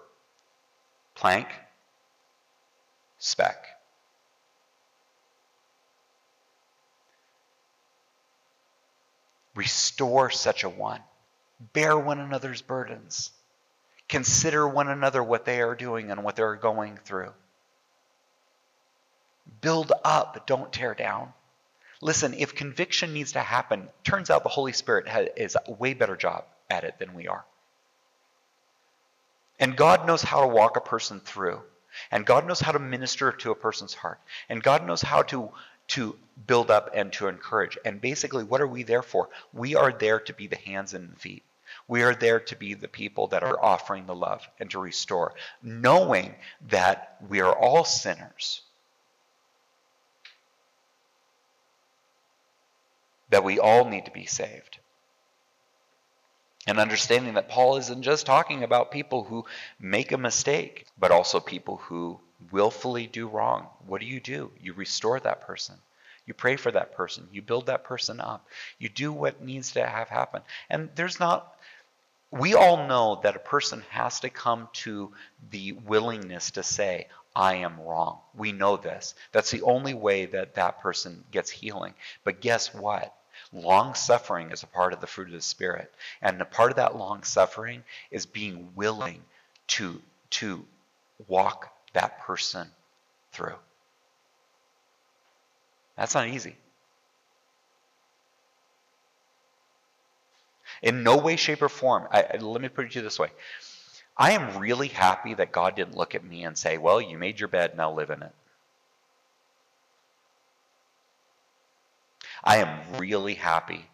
Plank 1.14 1.48
speck. 3.18 3.77
Restore 9.58 10.30
such 10.30 10.62
a 10.62 10.68
one. 10.68 11.00
Bear 11.72 11.98
one 11.98 12.20
another's 12.20 12.62
burdens. 12.62 13.32
Consider 14.08 14.68
one 14.68 14.86
another 14.86 15.20
what 15.20 15.44
they 15.44 15.60
are 15.60 15.74
doing 15.74 16.12
and 16.12 16.22
what 16.22 16.36
they're 16.36 16.54
going 16.54 16.96
through. 17.04 17.32
Build 19.60 19.90
up, 20.04 20.46
don't 20.46 20.72
tear 20.72 20.94
down. 20.94 21.32
Listen, 22.00 22.34
if 22.34 22.54
conviction 22.54 23.12
needs 23.12 23.32
to 23.32 23.40
happen, 23.40 23.88
turns 24.04 24.30
out 24.30 24.44
the 24.44 24.48
Holy 24.48 24.72
Spirit 24.72 25.08
has, 25.08 25.26
is 25.36 25.56
a 25.66 25.72
way 25.72 25.92
better 25.92 26.14
job 26.14 26.44
at 26.70 26.84
it 26.84 27.00
than 27.00 27.12
we 27.12 27.26
are. 27.26 27.44
And 29.58 29.76
God 29.76 30.06
knows 30.06 30.22
how 30.22 30.42
to 30.42 30.46
walk 30.46 30.76
a 30.76 30.80
person 30.80 31.18
through. 31.18 31.60
And 32.12 32.24
God 32.24 32.46
knows 32.46 32.60
how 32.60 32.70
to 32.70 32.78
minister 32.78 33.32
to 33.32 33.50
a 33.50 33.56
person's 33.56 33.94
heart. 33.94 34.20
And 34.48 34.62
God 34.62 34.86
knows 34.86 35.02
how 35.02 35.22
to, 35.22 35.50
to 35.88 36.16
build 36.47 36.71
up 36.71 36.90
and 36.95 37.12
to 37.14 37.28
encourage. 37.28 37.78
And 37.85 38.00
basically, 38.00 38.45
what 38.45 38.61
are 38.61 38.66
we 38.66 38.83
there 38.83 39.02
for? 39.02 39.28
We 39.52 39.75
are 39.75 39.92
there 39.92 40.21
to 40.21 40.33
be 40.33 40.47
the 40.47 40.57
hands 40.57 40.95
and 40.95 41.18
feet. 41.18 41.42
We 41.87 42.02
are 42.02 42.14
there 42.14 42.40
to 42.40 42.57
be 42.57 42.75
the 42.75 42.88
people 42.88 43.28
that 43.28 43.42
are 43.42 43.62
offering 43.62 44.07
the 44.07 44.14
love 44.14 44.47
and 44.61 44.71
to 44.71 44.78
restore, 44.78 45.35
knowing 45.62 46.35
that 46.68 47.16
we 47.28 47.40
are 47.40 47.54
all 47.54 47.85
sinners 47.85 48.62
that 53.30 53.45
we 53.45 53.59
all 53.59 53.85
need 53.85 54.07
to 54.07 54.11
be 54.11 54.26
saved. 54.26 54.78
And 56.66 56.78
understanding 56.78 57.35
that 57.35 57.49
Paul 57.49 57.76
isn't 57.76 58.02
just 58.02 58.26
talking 58.26 58.62
about 58.62 58.90
people 58.90 59.25
who 59.25 59.47
make 59.80 60.12
a 60.12 60.18
mistake, 60.18 60.87
but 60.99 61.11
also 61.11 61.40
people 61.40 61.76
who 61.76 62.21
willfully 62.50 63.07
do 63.07 63.28
wrong. 63.28 63.66
What 63.87 64.00
do 64.00 64.07
you 64.07 64.21
do? 64.21 64.50
You 64.61 64.73
restore 64.73 65.21
that 65.21 65.42
person. 65.42 65.75
You 66.26 66.35
pray 66.35 66.57
for 66.57 66.71
that 66.71 66.92
person. 66.92 67.26
You 67.33 67.42
build 67.42 67.66
that 67.66 67.85
person 67.85 68.21
up. 68.21 68.47
You 68.78 68.88
do 68.88 69.12
what 69.12 69.42
needs 69.42 69.73
to 69.73 69.87
have 69.87 70.09
happen. 70.09 70.42
And 70.68 70.90
there's 70.95 71.18
not, 71.18 71.57
we 72.30 72.54
all 72.54 72.87
know 72.87 73.21
that 73.23 73.35
a 73.35 73.40
person 73.40 73.83
has 73.90 74.21
to 74.21 74.30
come 74.30 74.68
to 74.75 75.11
the 75.50 75.73
willingness 75.73 76.50
to 76.52 76.62
say, 76.62 77.09
I 77.35 77.57
am 77.57 77.80
wrong. 77.80 78.18
We 78.35 78.52
know 78.52 78.76
this. 78.76 79.14
That's 79.33 79.50
the 79.50 79.62
only 79.62 79.95
way 79.95 80.26
that 80.26 80.57
that 80.57 80.80
person 80.80 81.25
gets 81.30 81.50
healing. 81.50 81.95
But 82.25 82.40
guess 82.40 82.75
what? 82.75 83.14
Long 83.52 83.95
suffering 83.95 84.50
is 84.50 84.62
a 84.62 84.66
part 84.66 84.92
of 84.92 85.00
the 85.00 85.07
fruit 85.07 85.28
of 85.28 85.35
the 85.35 85.40
Spirit. 85.40 85.90
And 86.21 86.40
a 86.42 86.45
part 86.45 86.71
of 86.71 86.76
that 86.76 86.97
long 86.97 87.23
suffering 87.23 87.85
is 88.11 88.26
being 88.26 88.71
willing 88.75 89.23
to, 89.68 90.02
to 90.30 90.64
walk 91.26 91.73
that 91.95 92.21
person 92.21 92.68
through. 93.33 93.57
That's 95.97 96.14
not 96.14 96.28
easy. 96.28 96.57
In 100.83 101.02
no 101.02 101.16
way, 101.16 101.37
shape, 101.37 101.62
or 101.62 101.68
form, 101.68 102.07
I, 102.11 102.37
let 102.38 102.61
me 102.61 102.68
put 102.68 102.87
it 102.87 102.92
to 102.92 102.99
you 102.99 103.02
this 103.02 103.18
way. 103.18 103.28
I 104.16 104.33
am 104.33 104.59
really 104.59 104.88
happy 104.88 105.35
that 105.35 105.52
God 105.52 105.76
didn't 105.76 105.97
look 105.97 106.14
at 106.14 106.25
me 106.25 106.45
and 106.45 106.57
say, 106.57 106.78
Well, 106.78 107.00
you 107.00 107.18
made 107.18 107.40
your 107.40 107.49
bed, 107.49 107.76
now 107.76 107.92
live 107.92 108.11
in 108.11 108.23
it. 108.23 108.33
I 112.45 112.59
am 112.59 112.99
really 112.99 113.35
happy 113.35 113.88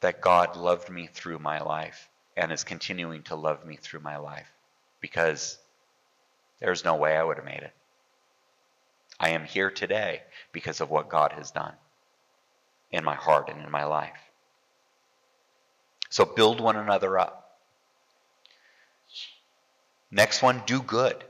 that 0.00 0.20
God 0.20 0.56
loved 0.56 0.90
me 0.90 1.08
through 1.12 1.38
my 1.38 1.60
life 1.60 2.08
and 2.36 2.52
is 2.52 2.64
continuing 2.64 3.22
to 3.24 3.36
love 3.36 3.64
me 3.64 3.76
through 3.76 4.00
my 4.00 4.18
life 4.18 4.50
because 5.00 5.58
there's 6.60 6.84
no 6.84 6.96
way 6.96 7.16
I 7.16 7.22
would 7.24 7.36
have 7.36 7.46
made 7.46 7.62
it. 7.62 7.72
I 9.20 9.30
am 9.30 9.44
here 9.44 9.70
today 9.70 10.22
because 10.52 10.80
of 10.80 10.90
what 10.90 11.08
God 11.08 11.32
has 11.32 11.50
done. 11.50 11.74
in 12.90 13.04
my 13.04 13.14
heart 13.14 13.48
and 13.50 13.62
in 13.62 13.70
my 13.70 13.84
life. 13.84 14.18
So 16.10 16.24
build 16.24 16.60
one 16.60 16.76
another 16.76 17.18
up. 17.18 17.58
Next 20.10 20.42
one, 20.42 20.62
do 20.66 20.82
good. 20.82 21.24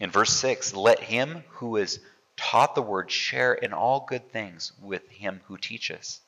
In 0.00 0.10
verse 0.10 0.32
6, 0.34 0.74
let 0.74 1.00
him 1.00 1.44
who 1.50 1.76
is 1.76 2.00
taught 2.36 2.74
the 2.74 2.82
word 2.82 3.10
share 3.10 3.54
in 3.54 3.72
all 3.72 4.06
good 4.08 4.30
things 4.32 4.72
with 4.80 5.08
him 5.10 5.40
who 5.46 5.56
teaches. 5.58 6.20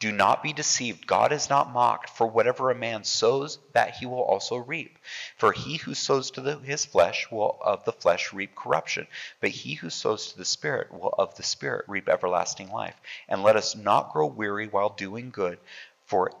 Do 0.00 0.10
not 0.10 0.42
be 0.42 0.54
deceived. 0.54 1.06
God 1.06 1.30
is 1.30 1.50
not 1.50 1.72
mocked. 1.72 2.08
For 2.08 2.26
whatever 2.26 2.70
a 2.70 2.74
man 2.74 3.04
sows, 3.04 3.58
that 3.74 3.96
he 3.96 4.06
will 4.06 4.22
also 4.22 4.56
reap. 4.56 4.98
For 5.36 5.52
he 5.52 5.76
who 5.76 5.94
sows 5.94 6.30
to 6.32 6.40
the, 6.40 6.56
his 6.56 6.86
flesh 6.86 7.30
will 7.30 7.58
of 7.60 7.84
the 7.84 7.92
flesh 7.92 8.32
reap 8.32 8.56
corruption, 8.56 9.06
but 9.40 9.50
he 9.50 9.74
who 9.74 9.90
sows 9.90 10.32
to 10.32 10.38
the 10.38 10.46
Spirit 10.46 10.90
will 10.90 11.14
of 11.18 11.34
the 11.34 11.42
Spirit 11.42 11.84
reap 11.86 12.08
everlasting 12.08 12.72
life. 12.72 12.96
And 13.28 13.42
let 13.42 13.56
us 13.56 13.76
not 13.76 14.14
grow 14.14 14.26
weary 14.26 14.68
while 14.68 14.88
doing 14.88 15.30
good, 15.30 15.58
for 16.06 16.32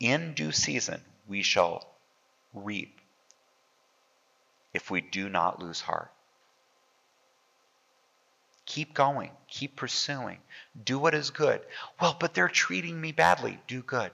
in 0.00 0.34
due 0.34 0.52
season 0.52 1.00
we 1.28 1.42
shall 1.44 1.86
reap 2.52 3.00
if 4.74 4.90
we 4.90 5.00
do 5.00 5.28
not 5.28 5.60
lose 5.60 5.80
heart. 5.80 6.10
Keep 8.70 8.94
going. 8.94 9.32
Keep 9.48 9.74
pursuing. 9.74 10.38
Do 10.84 10.96
what 11.00 11.12
is 11.12 11.30
good. 11.30 11.60
Well, 12.00 12.16
but 12.20 12.34
they're 12.34 12.46
treating 12.46 13.00
me 13.00 13.10
badly. 13.10 13.58
Do 13.66 13.82
good. 13.82 14.12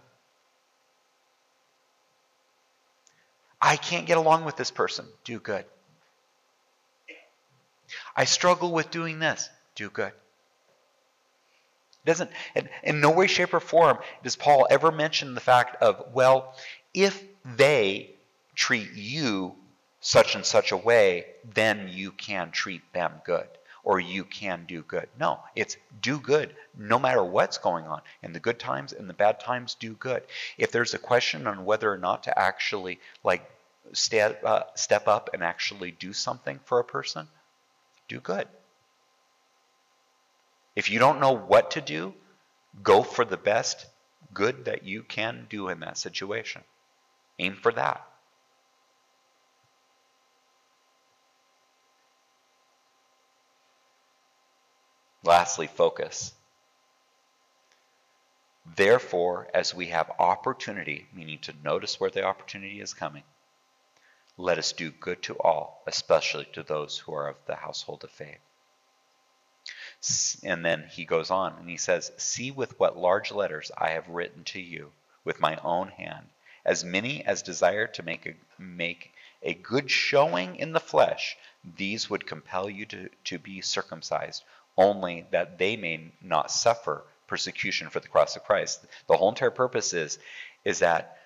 I 3.61 3.77
can't 3.77 4.07
get 4.07 4.17
along 4.17 4.47
with 4.47 4.57
this 4.57 4.71
person. 4.71 5.05
Do 5.25 5.41
good. 5.41 5.67
I 8.17 8.25
struggle 8.25 8.73
with 8.73 8.91
doing 8.91 9.19
this. 9.19 9.51
Do 9.75 9.91
good. 9.91 10.13
Doesn't 12.07 12.31
in 12.83 13.01
no 13.03 13.11
way, 13.11 13.27
shape, 13.27 13.53
or 13.53 13.61
form 13.61 13.99
does 14.23 14.37
Paul 14.37 14.67
ever 14.71 14.91
mention 14.91 15.35
the 15.35 15.41
fact 15.43 15.83
of, 15.83 16.03
well, 16.15 16.55
if 16.95 17.23
they 17.45 18.15
treat 18.55 18.95
you 18.95 19.55
such 20.01 20.35
and 20.35 20.47
such 20.47 20.73
a 20.73 20.79
way, 20.79 21.27
then 21.45 21.91
you 21.93 22.11
can 22.11 22.53
treat 22.53 22.81
them 22.95 23.21
good 23.27 23.49
or 23.87 24.01
you 24.01 24.25
can 24.25 24.65
do 24.67 24.83
good. 24.83 25.09
No, 25.19 25.39
it's 25.55 25.77
do 26.03 26.19
good 26.19 26.57
no 26.77 26.99
matter 26.99 27.23
what's 27.23 27.59
going 27.59 27.87
on. 27.87 28.03
In 28.21 28.33
the 28.33 28.41
good 28.41 28.59
times 28.59 28.93
and 28.93 29.09
the 29.09 29.15
bad 29.15 29.39
times, 29.39 29.77
do 29.77 29.95
good. 29.95 30.25
If 30.59 30.73
there's 30.73 30.93
a 30.93 30.99
question 30.99 31.47
on 31.47 31.65
whether 31.65 31.91
or 31.91 31.97
not 31.97 32.25
to 32.25 32.37
actually 32.37 32.99
like 33.23 33.49
step, 33.93 34.43
uh, 34.45 34.65
step 34.75 35.07
up 35.07 35.31
and 35.33 35.45
actually 35.45 35.93
do 35.93 36.13
something 36.13 36.59
for 36.65 36.81
a 36.81 36.85
person, 36.85 37.29
do 38.09 38.19
good. 38.19 38.49
If 40.75 40.91
you 40.91 40.99
don't 40.99 41.21
know 41.21 41.37
what 41.37 41.71
to 41.71 41.81
do, 41.81 42.13
go 42.83 43.05
for 43.05 43.25
the 43.25 43.37
best 43.37 43.87
good 44.35 44.65
that 44.65 44.83
you 44.83 45.05
can 45.05 45.47
do 45.49 45.69
in 45.69 45.79
that 45.81 45.97
situation. 45.97 46.63
Aim 47.39 47.55
for 47.55 47.71
that. 47.71 48.05
Lastly, 55.27 55.67
focus. 55.67 56.33
Therefore, 58.77 59.49
as 59.53 59.75
we 59.75 59.87
have 59.89 60.11
opportunity, 60.21 61.09
meaning 61.13 61.41
to 61.41 61.55
notice 61.65 61.99
where 61.99 62.11
the 62.11 62.23
opportunity 62.23 62.81
is 62.81 62.95
coming, 62.95 63.25
let 64.39 64.59
us 64.59 64.71
do 64.71 64.93
good 64.93 65.23
to 65.25 65.37
all, 65.39 65.83
especially 65.87 66.45
to 66.53 66.63
those 66.63 66.99
who 66.99 67.13
are 67.13 67.29
of 67.29 67.37
the 67.47 67.57
household 67.57 68.05
of 68.05 68.11
faith. 68.11 68.39
And 70.45 70.65
then 70.65 70.89
he 70.93 71.05
goes 71.05 71.31
on 71.31 71.55
and 71.59 71.69
he 71.69 71.77
says, 71.77 72.13
See 72.17 72.53
with 72.53 72.79
what 72.79 72.97
large 72.97 73.33
letters 73.33 73.73
I 73.77 73.91
have 73.91 74.09
written 74.09 74.45
to 74.45 74.61
you 74.61 74.93
with 75.25 75.41
my 75.41 75.57
own 75.57 75.89
hand, 75.89 76.29
as 76.65 76.85
many 76.85 77.25
as 77.25 77.43
desire 77.43 77.89
to 77.89 78.03
make 78.05 78.27
a, 78.27 78.35
make 78.63 79.13
a 79.43 79.55
good 79.55 79.91
showing 79.91 80.57
in 80.57 80.73
the 80.73 80.81
flesh, 80.81 81.37
these 81.65 82.09
would 82.09 82.27
compel 82.27 82.71
you 82.71 82.87
to, 82.87 83.09
to 83.25 83.39
be 83.39 83.61
circumcised 83.61 84.45
only 84.77 85.27
that 85.31 85.59
they 85.59 85.77
may 85.77 86.13
not 86.23 86.51
suffer 86.51 87.05
persecution 87.27 87.91
for 87.91 88.01
the 88.01 88.09
cross 88.09 88.37
of 88.37 88.45
Christ. 88.45 88.85
The 89.07 89.17
whole 89.17 89.29
entire 89.29 89.51
purpose 89.51 89.93
is 89.93 90.19
is 90.65 90.81
that 90.81 91.19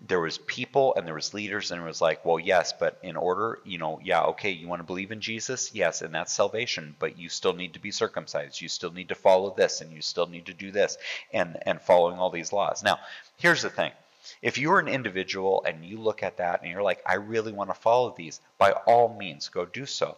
there 0.00 0.20
was 0.20 0.36
people 0.36 0.94
and 0.94 1.06
there 1.06 1.14
was 1.14 1.32
leaders 1.32 1.70
and 1.70 1.80
it 1.80 1.84
was 1.84 2.02
like, 2.02 2.24
well, 2.24 2.38
yes, 2.38 2.74
but 2.78 2.98
in 3.02 3.16
order, 3.16 3.60
you 3.64 3.78
know, 3.78 3.98
yeah, 4.04 4.24
okay, 4.24 4.50
you 4.50 4.68
want 4.68 4.80
to 4.80 4.86
believe 4.86 5.10
in 5.10 5.20
Jesus? 5.20 5.74
Yes, 5.74 6.02
and 6.02 6.14
that's 6.14 6.32
salvation, 6.32 6.94
but 6.98 7.18
you 7.18 7.30
still 7.30 7.54
need 7.54 7.72
to 7.74 7.80
be 7.80 7.90
circumcised. 7.90 8.60
You 8.60 8.68
still 8.68 8.90
need 8.90 9.08
to 9.08 9.14
follow 9.14 9.54
this 9.54 9.80
and 9.80 9.90
you 9.90 10.02
still 10.02 10.26
need 10.26 10.46
to 10.46 10.54
do 10.54 10.70
this 10.70 10.98
and 11.32 11.56
and 11.64 11.80
following 11.80 12.18
all 12.18 12.30
these 12.30 12.52
laws. 12.52 12.82
Now, 12.82 12.98
here's 13.38 13.62
the 13.62 13.70
thing. 13.70 13.92
If 14.42 14.58
you're 14.58 14.80
an 14.80 14.88
individual 14.88 15.64
and 15.64 15.84
you 15.84 15.98
look 15.98 16.22
at 16.22 16.38
that 16.38 16.62
and 16.62 16.70
you're 16.70 16.82
like, 16.82 17.00
I 17.06 17.14
really 17.14 17.52
want 17.52 17.70
to 17.70 17.74
follow 17.74 18.14
these, 18.16 18.40
by 18.58 18.72
all 18.72 19.16
means, 19.16 19.48
go 19.48 19.64
do 19.64 19.86
so. 19.86 20.16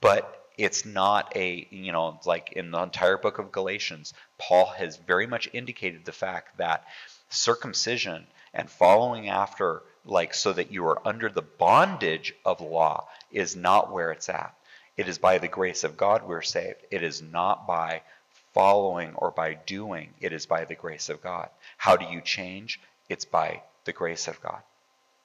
But 0.00 0.45
it's 0.56 0.84
not 0.84 1.36
a 1.36 1.66
you 1.70 1.92
know 1.92 2.18
like 2.24 2.52
in 2.52 2.70
the 2.70 2.82
entire 2.82 3.18
book 3.18 3.38
of 3.38 3.52
galatians 3.52 4.14
paul 4.38 4.66
has 4.66 4.96
very 4.96 5.26
much 5.26 5.48
indicated 5.52 6.04
the 6.04 6.12
fact 6.12 6.56
that 6.58 6.84
circumcision 7.28 8.26
and 8.54 8.70
following 8.70 9.28
after 9.28 9.82
like 10.06 10.32
so 10.32 10.52
that 10.52 10.70
you 10.70 10.86
are 10.86 11.06
under 11.06 11.28
the 11.28 11.42
bondage 11.42 12.34
of 12.44 12.60
law 12.60 13.06
is 13.30 13.56
not 13.56 13.92
where 13.92 14.12
it's 14.12 14.28
at. 14.28 14.54
It 14.96 15.08
is 15.08 15.18
by 15.18 15.38
the 15.38 15.48
grace 15.48 15.84
of 15.84 15.96
god 15.96 16.26
we're 16.26 16.42
saved. 16.42 16.80
It 16.90 17.02
is 17.02 17.20
not 17.20 17.66
by 17.66 18.02
following 18.54 19.14
or 19.14 19.30
by 19.30 19.54
doing. 19.54 20.14
It 20.20 20.32
is 20.32 20.46
by 20.46 20.64
the 20.64 20.74
grace 20.74 21.10
of 21.10 21.22
god. 21.22 21.50
How 21.76 21.96
do 21.96 22.06
you 22.06 22.20
change? 22.22 22.80
It's 23.08 23.26
by 23.26 23.62
the 23.84 23.92
grace 23.92 24.26
of 24.28 24.40
god. 24.40 24.62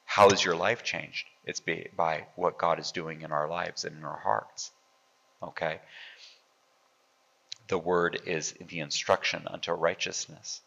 How 0.03 0.29
is 0.29 0.43
your 0.43 0.55
life 0.55 0.83
changed? 0.83 1.27
It's 1.45 1.61
by 1.61 2.25
what 2.35 2.57
god 2.57 2.79
is 2.79 2.91
doing 2.91 3.21
in 3.21 3.31
our 3.31 3.47
lives 3.47 3.85
and 3.85 3.97
in 3.97 4.03
our 4.03 4.19
hearts 4.19 4.71
Okay? 5.41 5.79
The 7.67 7.77
word 7.77 8.21
is 8.25 8.53
the 8.67 8.79
instruction 8.79 9.43
unto 9.47 9.71
righteousness. 9.71 10.61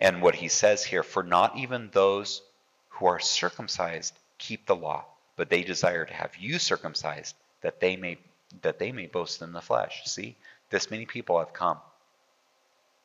And 0.00 0.20
what 0.20 0.34
he 0.34 0.48
says 0.48 0.84
here, 0.84 1.04
for 1.04 1.22
not 1.22 1.56
even 1.56 1.90
those 1.92 2.42
who 2.88 3.06
are 3.06 3.20
circumcised 3.20 4.14
keep 4.38 4.66
the 4.66 4.74
law, 4.74 5.04
but 5.36 5.48
they 5.48 5.62
desire 5.62 6.04
to 6.04 6.12
have 6.12 6.36
you 6.36 6.58
circumcised, 6.58 7.36
that 7.60 7.80
they 7.80 7.96
may 7.96 8.18
that 8.60 8.78
they 8.78 8.92
may 8.92 9.06
boast 9.06 9.40
in 9.40 9.52
the 9.52 9.62
flesh. 9.62 10.02
See, 10.04 10.36
this 10.68 10.90
many 10.90 11.06
people 11.06 11.38
have 11.38 11.52
come, 11.52 11.78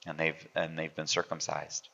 and 0.05 0.17
they've 0.17 0.47
and 0.55 0.77
they've 0.77 0.95
been 0.95 1.07
circumcised. 1.07 1.87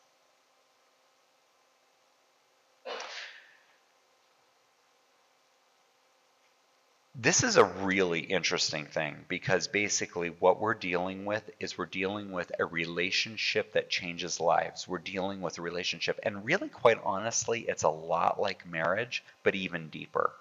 This 7.16 7.44
is 7.44 7.58
a 7.58 7.64
really 7.64 8.22
interesting 8.22 8.88
thing 8.88 9.26
because 9.28 9.68
basically 9.68 10.30
what 10.30 10.60
we're 10.60 10.74
dealing 10.74 11.26
with 11.26 11.48
is 11.60 11.78
we're 11.78 11.86
dealing 11.86 12.32
with 12.32 12.52
a 12.58 12.66
relationship 12.66 13.74
that 13.74 13.92
changes 13.92 14.40
lives. 14.40 14.88
We're 14.88 14.98
dealing 14.98 15.40
with 15.40 15.60
a 15.60 15.62
relationship, 15.62 16.20
and 16.24 16.44
really, 16.44 16.70
quite 16.70 17.00
honestly, 17.04 17.66
it's 17.68 17.84
a 17.84 17.90
lot 17.90 18.42
like 18.42 18.66
marriage, 18.66 19.24
but 19.44 19.54
even 19.54 19.90
deeper. 19.90 20.32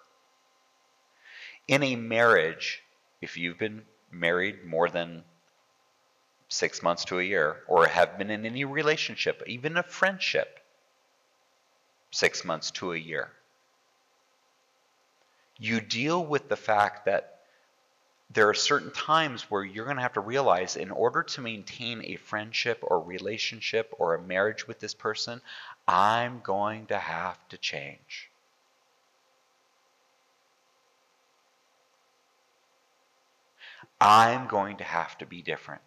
In 1.69 1.83
a 1.83 1.95
marriage, 1.95 2.83
if 3.21 3.37
you've 3.37 3.59
been 3.59 3.83
married 4.11 4.65
more 4.65 4.89
than 4.89 5.25
six 6.49 6.83
months 6.83 7.05
to 7.07 7.19
a 7.19 7.23
year, 7.23 7.65
or 7.69 7.87
have 7.87 8.17
been 8.17 8.31
in 8.31 8.47
any 8.47 8.65
relationship, 8.65 9.43
even 9.47 9.77
a 9.77 9.83
friendship, 9.83 10.59
six 12.11 12.47
months 12.47 12.71
to 12.71 12.93
a 12.93 12.97
year, 12.97 13.31
you 15.63 15.81
deal 15.81 16.25
with 16.25 16.49
the 16.49 16.57
fact 16.57 17.05
that 17.05 17.39
there 18.31 18.49
are 18.49 18.55
certain 18.55 18.91
times 18.91 19.43
where 19.45 19.63
you're 19.63 19.85
going 19.85 19.97
to 19.97 20.03
have 20.03 20.15
to 20.15 20.21
realize 20.21 20.77
in 20.77 20.91
order 20.91 21.23
to 21.23 21.41
maintain 21.41 22.03
a 22.05 22.17
friendship 22.17 22.81
or 22.83 23.01
relationship 23.01 23.95
or 23.99 24.15
a 24.15 24.23
marriage 24.23 24.67
with 24.67 24.81
this 24.81 24.95
person, 24.95 25.41
I'm 25.87 26.41
going 26.41 26.87
to 26.87 26.99
have 26.99 27.39
to 27.51 27.59
change. 27.59 28.31
I'm 34.01 34.49
going 34.49 34.79
to 34.79 34.85
have 34.85 35.17
to 35.19 35.27
be 35.27 35.43
different. 35.43 35.83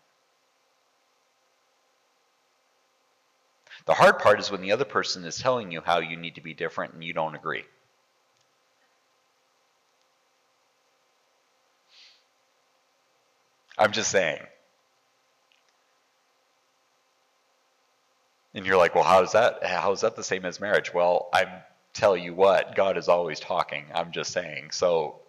The 3.85 3.93
hard 3.93 4.19
part 4.19 4.39
is 4.39 4.49
when 4.49 4.61
the 4.61 4.71
other 4.71 4.85
person 4.85 5.25
is 5.25 5.37
telling 5.37 5.71
you 5.71 5.81
how 5.81 5.99
you 5.99 6.15
need 6.15 6.35
to 6.35 6.41
be 6.41 6.53
different 6.53 6.93
and 6.93 7.03
you 7.03 7.11
don't 7.11 7.35
agree. 7.35 7.65
I'm 13.77 13.91
just 13.91 14.09
saying. 14.11 14.41
And 18.53 18.65
you're 18.65 18.77
like, 18.77 18.95
well, 18.95 19.03
how 19.03 19.21
is 19.23 19.33
that? 19.33 19.65
How 19.65 19.91
is 19.91 20.01
that 20.01 20.15
the 20.15 20.23
same 20.23 20.45
as 20.45 20.61
marriage? 20.61 20.93
Well, 20.93 21.29
I'm 21.33 21.49
tell 21.95 22.15
you 22.15 22.33
what, 22.33 22.75
God 22.75 22.97
is 22.97 23.07
always 23.07 23.39
talking. 23.39 23.85
I'm 23.93 24.11
just 24.11 24.31
saying. 24.31 24.69
So 24.71 25.21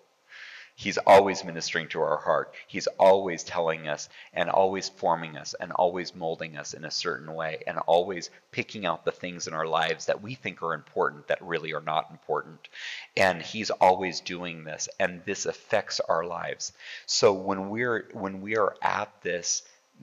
He's 0.78 0.98
always 0.98 1.42
ministering 1.42 1.88
to 1.88 2.02
our 2.02 2.18
heart. 2.18 2.54
He's 2.66 2.86
always 2.86 3.42
telling 3.42 3.88
us 3.88 4.10
and 4.34 4.50
always 4.50 4.90
forming 4.90 5.38
us 5.38 5.54
and 5.58 5.72
always 5.72 6.14
molding 6.14 6.58
us 6.58 6.74
in 6.74 6.84
a 6.84 6.90
certain 6.90 7.32
way 7.32 7.62
and 7.66 7.78
always 7.78 8.28
picking 8.52 8.84
out 8.84 9.06
the 9.06 9.10
things 9.10 9.46
in 9.46 9.54
our 9.54 9.66
lives 9.66 10.04
that 10.04 10.20
we 10.20 10.34
think 10.34 10.62
are 10.62 10.74
important 10.74 11.28
that 11.28 11.40
really 11.40 11.72
are 11.72 11.80
not 11.80 12.10
important. 12.10 12.68
And 13.16 13.40
he's 13.40 13.70
always 13.70 14.20
doing 14.20 14.64
this 14.64 14.90
and 15.00 15.24
this 15.24 15.46
affects 15.46 15.98
our 16.00 16.26
lives. 16.26 16.74
So 17.06 17.32
when 17.32 17.70
we're 17.70 18.10
when 18.12 18.42
we 18.42 18.58
are 18.58 18.76
at 18.82 19.10
this 19.22 19.62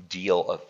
deal 0.09 0.41
of 0.49 0.61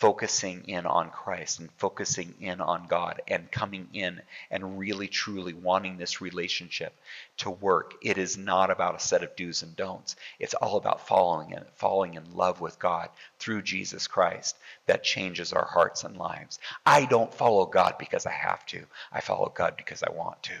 focusing 0.00 0.64
in 0.66 0.86
on 0.86 1.10
Christ 1.10 1.60
and 1.60 1.70
focusing 1.72 2.34
in 2.40 2.62
on 2.62 2.86
God 2.88 3.20
and 3.28 3.50
coming 3.50 3.86
in 3.92 4.22
and 4.50 4.78
really 4.78 5.08
truly 5.08 5.52
wanting 5.52 5.98
this 5.98 6.22
relationship 6.22 6.94
to 7.36 7.50
work. 7.50 7.94
It 8.02 8.16
is 8.16 8.38
not 8.38 8.70
about 8.70 8.96
a 8.96 8.98
set 8.98 9.22
of 9.22 9.36
do's 9.36 9.62
and 9.62 9.76
don'ts. 9.76 10.16
It's 10.38 10.54
all 10.54 10.78
about 10.78 11.06
following 11.06 11.50
it, 11.50 11.68
falling 11.74 12.14
in 12.14 12.34
love 12.34 12.62
with 12.62 12.78
God 12.78 13.10
through 13.38 13.60
Jesus 13.60 14.06
Christ 14.06 14.56
that 14.86 15.04
changes 15.04 15.52
our 15.52 15.66
hearts 15.66 16.02
and 16.02 16.16
lives. 16.16 16.58
I 16.86 17.04
don't 17.04 17.32
follow 17.32 17.66
God 17.66 17.96
because 17.98 18.24
I 18.24 18.32
have 18.32 18.64
to. 18.66 18.82
I 19.12 19.20
follow 19.20 19.52
God 19.54 19.74
because 19.76 20.02
I 20.02 20.10
want 20.12 20.42
to. 20.44 20.54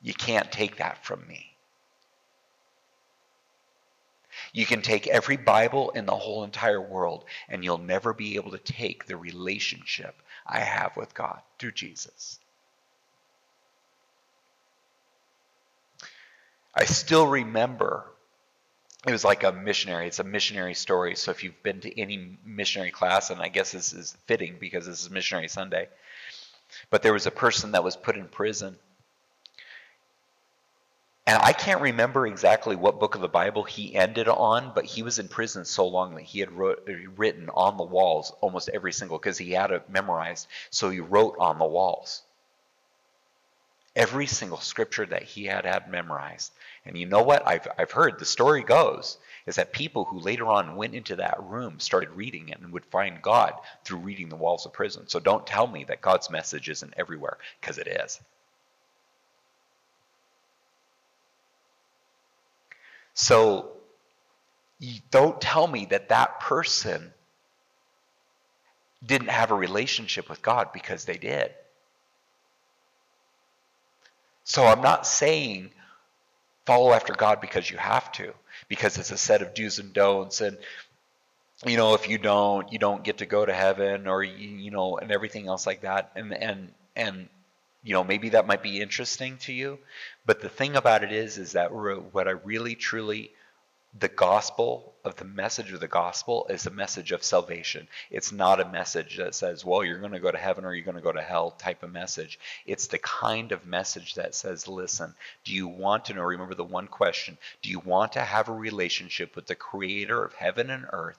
You 0.00 0.14
can't 0.14 0.52
take 0.52 0.76
that 0.76 1.04
from 1.04 1.26
me. 1.26 1.55
You 4.52 4.66
can 4.66 4.82
take 4.82 5.06
every 5.06 5.36
Bible 5.36 5.90
in 5.90 6.06
the 6.06 6.16
whole 6.16 6.44
entire 6.44 6.80
world, 6.80 7.24
and 7.48 7.64
you'll 7.64 7.78
never 7.78 8.12
be 8.12 8.36
able 8.36 8.52
to 8.52 8.58
take 8.58 9.06
the 9.06 9.16
relationship 9.16 10.14
I 10.46 10.60
have 10.60 10.96
with 10.96 11.14
God 11.14 11.40
through 11.58 11.72
Jesus. 11.72 12.38
I 16.74 16.84
still 16.84 17.26
remember 17.26 18.04
it 19.06 19.12
was 19.12 19.24
like 19.24 19.44
a 19.44 19.52
missionary. 19.52 20.08
It's 20.08 20.18
a 20.18 20.24
missionary 20.24 20.74
story. 20.74 21.14
So 21.14 21.30
if 21.30 21.44
you've 21.44 21.62
been 21.62 21.80
to 21.80 22.00
any 22.00 22.38
missionary 22.44 22.90
class, 22.90 23.30
and 23.30 23.40
I 23.40 23.48
guess 23.48 23.72
this 23.72 23.92
is 23.92 24.16
fitting 24.26 24.56
because 24.58 24.86
this 24.86 25.00
is 25.00 25.10
Missionary 25.10 25.48
Sunday, 25.48 25.88
but 26.90 27.02
there 27.02 27.12
was 27.12 27.26
a 27.26 27.30
person 27.30 27.72
that 27.72 27.84
was 27.84 27.96
put 27.96 28.16
in 28.16 28.26
prison 28.26 28.76
and 31.26 31.42
I 31.42 31.52
can't 31.52 31.80
remember 31.80 32.24
exactly 32.26 32.76
what 32.76 33.00
book 33.00 33.16
of 33.16 33.20
the 33.20 33.28
Bible 33.28 33.64
he 33.64 33.96
ended 33.96 34.28
on, 34.28 34.72
but 34.74 34.84
he 34.84 35.02
was 35.02 35.18
in 35.18 35.26
prison 35.26 35.64
so 35.64 35.88
long 35.88 36.14
that 36.14 36.22
he 36.22 36.38
had 36.38 36.52
wrote, 36.52 36.88
written 37.16 37.50
on 37.50 37.76
the 37.76 37.82
walls 37.82 38.32
almost 38.40 38.68
every 38.68 38.92
single, 38.92 39.18
because 39.18 39.36
he 39.36 39.50
had 39.50 39.72
it 39.72 39.90
memorized, 39.90 40.46
so 40.70 40.88
he 40.88 41.00
wrote 41.00 41.36
on 41.40 41.58
the 41.58 41.64
walls. 41.64 42.22
Every 43.96 44.26
single 44.26 44.60
scripture 44.60 45.06
that 45.06 45.24
he 45.24 45.46
had 45.46 45.64
had 45.64 45.90
memorized. 45.90 46.52
And 46.84 46.96
you 46.96 47.06
know 47.06 47.22
what? 47.22 47.44
I've, 47.46 47.66
I've 47.76 47.90
heard, 47.90 48.18
the 48.18 48.24
story 48.24 48.62
goes, 48.62 49.18
is 49.46 49.56
that 49.56 49.72
people 49.72 50.04
who 50.04 50.20
later 50.20 50.46
on 50.46 50.76
went 50.76 50.94
into 50.94 51.16
that 51.16 51.42
room 51.42 51.80
started 51.80 52.10
reading 52.10 52.50
it 52.50 52.60
and 52.60 52.72
would 52.72 52.84
find 52.84 53.22
God 53.22 53.54
through 53.84 53.98
reading 53.98 54.28
the 54.28 54.36
walls 54.36 54.66
of 54.66 54.72
prison. 54.72 55.08
So 55.08 55.18
don't 55.18 55.46
tell 55.46 55.66
me 55.66 55.84
that 55.84 56.02
God's 56.02 56.30
message 56.30 56.68
isn't 56.68 56.94
everywhere, 56.96 57.38
because 57.60 57.78
it 57.78 57.88
is. 57.88 58.20
So 63.16 63.72
you 64.78 65.00
don't 65.10 65.40
tell 65.40 65.66
me 65.66 65.86
that 65.86 66.10
that 66.10 66.38
person 66.38 67.12
didn't 69.04 69.30
have 69.30 69.50
a 69.50 69.54
relationship 69.54 70.28
with 70.28 70.42
God 70.42 70.68
because 70.72 71.06
they 71.06 71.16
did. 71.16 71.52
So 74.44 74.64
I'm 74.66 74.82
not 74.82 75.06
saying 75.06 75.70
follow 76.66 76.92
after 76.92 77.14
God 77.14 77.40
because 77.40 77.70
you 77.70 77.78
have 77.78 78.12
to, 78.12 78.34
because 78.68 78.98
it's 78.98 79.10
a 79.10 79.16
set 79.16 79.40
of 79.40 79.54
do's 79.54 79.78
and 79.78 79.94
don'ts 79.94 80.42
and 80.42 80.58
you 81.64 81.78
know 81.78 81.94
if 81.94 82.06
you 82.06 82.18
don't 82.18 82.70
you 82.70 82.78
don't 82.78 83.02
get 83.02 83.18
to 83.18 83.26
go 83.26 83.46
to 83.46 83.52
heaven 83.52 84.06
or 84.06 84.22
you, 84.22 84.48
you 84.48 84.70
know 84.70 84.98
and 84.98 85.10
everything 85.10 85.48
else 85.48 85.66
like 85.66 85.80
that 85.80 86.12
and 86.14 86.34
and 86.34 86.70
and 86.94 87.28
you 87.86 87.92
know 87.92 88.04
maybe 88.04 88.30
that 88.30 88.48
might 88.48 88.62
be 88.62 88.80
interesting 88.80 89.38
to 89.38 89.52
you 89.52 89.78
but 90.26 90.40
the 90.40 90.48
thing 90.48 90.74
about 90.74 91.04
it 91.04 91.12
is 91.12 91.38
is 91.38 91.52
that 91.52 91.72
what 91.72 92.26
i 92.26 92.32
really 92.32 92.74
truly 92.74 93.30
the 93.98 94.08
gospel 94.08 94.92
of 95.04 95.16
the 95.16 95.24
message 95.24 95.72
of 95.72 95.80
the 95.80 95.88
gospel 95.88 96.46
is 96.50 96.66
a 96.66 96.70
message 96.70 97.12
of 97.12 97.22
salvation. 97.22 97.88
It's 98.10 98.30
not 98.30 98.60
a 98.60 98.68
message 98.68 99.16
that 99.16 99.34
says 99.34 99.64
well 99.64 99.82
you're 99.84 100.00
going 100.00 100.12
to 100.12 100.20
go 100.20 100.30
to 100.30 100.36
heaven 100.36 100.64
or 100.66 100.74
you're 100.74 100.84
going 100.84 100.96
to 100.96 101.02
go 101.02 101.12
to 101.12 101.22
hell 101.22 101.52
type 101.52 101.82
of 101.82 101.92
message. 101.92 102.38
It's 102.66 102.88
the 102.88 102.98
kind 102.98 103.52
of 103.52 103.64
message 103.64 104.14
that 104.14 104.34
says 104.34 104.68
listen 104.68 105.14
do 105.44 105.54
you 105.54 105.66
want 105.68 106.06
to 106.06 106.14
know 106.14 106.22
remember 106.22 106.54
the 106.54 106.64
one 106.64 106.88
question 106.88 107.38
do 107.62 107.70
you 107.70 107.78
want 107.78 108.12
to 108.12 108.20
have 108.20 108.48
a 108.48 108.52
relationship 108.52 109.34
with 109.34 109.46
the 109.46 109.54
creator 109.54 110.22
of 110.22 110.34
heaven 110.34 110.68
and 110.68 110.84
earth? 110.92 111.18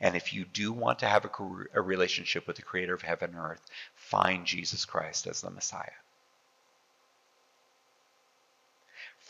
And 0.00 0.14
if 0.14 0.32
you 0.32 0.44
do 0.44 0.72
want 0.72 1.00
to 1.00 1.06
have 1.06 1.24
a, 1.24 1.30
a 1.74 1.80
relationship 1.80 2.46
with 2.46 2.56
the 2.56 2.62
creator 2.62 2.94
of 2.94 3.02
heaven 3.02 3.30
and 3.30 3.38
earth 3.38 3.62
find 3.96 4.46
jesus 4.46 4.84
christ 4.84 5.26
as 5.26 5.40
the 5.40 5.50
messiah 5.50 6.01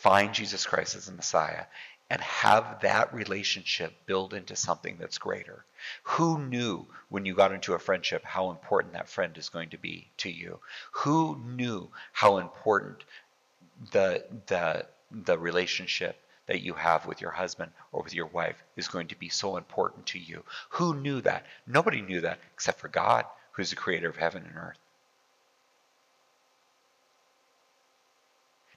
find 0.03 0.33
Jesus 0.33 0.65
Christ 0.65 0.97
as 0.97 1.05
the 1.05 1.13
Messiah 1.13 1.63
and 2.09 2.19
have 2.19 2.81
that 2.81 3.13
relationship 3.13 3.93
build 4.05 4.33
into 4.33 4.53
something 4.53 4.97
that's 4.99 5.17
greater. 5.17 5.63
Who 6.03 6.39
knew 6.39 6.85
when 7.07 7.25
you 7.25 7.33
got 7.35 7.53
into 7.53 7.73
a 7.73 7.79
friendship 7.79 8.21
how 8.25 8.49
important 8.49 8.93
that 8.93 9.07
friend 9.07 9.37
is 9.37 9.47
going 9.47 9.69
to 9.69 9.77
be 9.77 10.09
to 10.17 10.29
you? 10.29 10.59
Who 10.91 11.39
knew 11.45 11.89
how 12.11 12.37
important 12.39 13.05
the 13.93 14.25
the 14.47 14.85
the 15.09 15.39
relationship 15.39 16.19
that 16.47 16.61
you 16.61 16.73
have 16.73 17.05
with 17.05 17.21
your 17.21 17.31
husband 17.31 17.71
or 17.93 18.03
with 18.03 18.13
your 18.13 18.27
wife 18.27 18.61
is 18.75 18.89
going 18.89 19.07
to 19.07 19.17
be 19.17 19.29
so 19.29 19.55
important 19.55 20.05
to 20.07 20.19
you? 20.19 20.43
Who 20.71 20.95
knew 20.95 21.21
that? 21.21 21.45
Nobody 21.65 22.01
knew 22.01 22.19
that 22.21 22.39
except 22.53 22.81
for 22.81 22.89
God, 22.89 23.25
who's 23.53 23.69
the 23.69 23.77
creator 23.77 24.09
of 24.09 24.17
heaven 24.17 24.43
and 24.45 24.57
earth. 24.57 24.82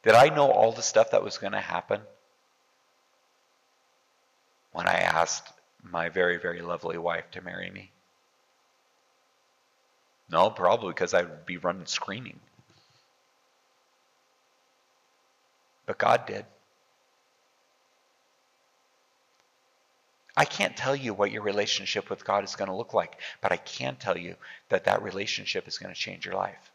Did 0.06 0.14
I 0.14 0.28
know 0.28 0.52
all 0.52 0.70
the 0.70 0.82
stuff 0.82 1.10
that 1.10 1.24
was 1.24 1.36
going 1.36 1.52
to 1.52 1.60
happen 1.60 2.00
when 4.70 4.86
I 4.86 4.98
asked 5.00 5.52
my 5.82 6.10
very, 6.10 6.36
very 6.38 6.62
lovely 6.62 6.96
wife 6.96 7.28
to 7.32 7.40
marry 7.40 7.68
me? 7.72 7.90
No, 10.30 10.48
probably 10.48 10.90
because 10.90 11.12
I'd 11.12 11.44
be 11.44 11.56
running 11.56 11.86
screaming. 11.86 12.38
But 15.86 15.98
God 15.98 16.24
did. 16.24 16.46
I 20.36 20.44
can't 20.44 20.76
tell 20.76 20.94
you 20.94 21.14
what 21.14 21.32
your 21.32 21.42
relationship 21.42 22.10
with 22.10 22.24
God 22.24 22.44
is 22.44 22.54
going 22.54 22.70
to 22.70 22.76
look 22.76 22.94
like, 22.94 23.18
but 23.40 23.50
I 23.50 23.56
can 23.56 23.96
tell 23.96 24.16
you 24.16 24.36
that 24.68 24.84
that 24.84 25.02
relationship 25.02 25.66
is 25.66 25.78
going 25.78 25.92
to 25.92 26.00
change 26.00 26.24
your 26.24 26.36
life. 26.36 26.70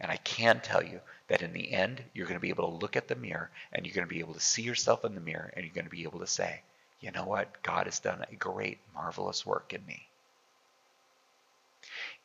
And 0.00 0.10
I 0.10 0.16
can 0.16 0.60
tell 0.60 0.82
you 0.82 1.00
that 1.28 1.42
in 1.42 1.52
the 1.52 1.72
end, 1.72 2.02
you're 2.12 2.26
going 2.26 2.38
to 2.38 2.42
be 2.42 2.50
able 2.50 2.70
to 2.70 2.76
look 2.76 2.96
at 2.96 3.08
the 3.08 3.14
mirror 3.14 3.50
and 3.72 3.86
you're 3.86 3.94
going 3.94 4.06
to 4.06 4.12
be 4.12 4.20
able 4.20 4.34
to 4.34 4.40
see 4.40 4.62
yourself 4.62 5.04
in 5.04 5.14
the 5.14 5.20
mirror 5.20 5.52
and 5.54 5.64
you're 5.64 5.74
going 5.74 5.86
to 5.86 5.90
be 5.90 6.02
able 6.02 6.20
to 6.20 6.26
say, 6.26 6.62
you 7.00 7.10
know 7.12 7.24
what? 7.24 7.62
God 7.62 7.86
has 7.86 8.00
done 8.00 8.24
a 8.30 8.34
great, 8.36 8.78
marvelous 8.94 9.46
work 9.46 9.72
in 9.72 9.84
me. 9.86 10.06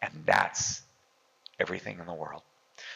And 0.02 0.12
that's 0.26 0.82
everything 1.60 2.00
in 2.00 2.06
the 2.06 2.14
world. 2.14 2.42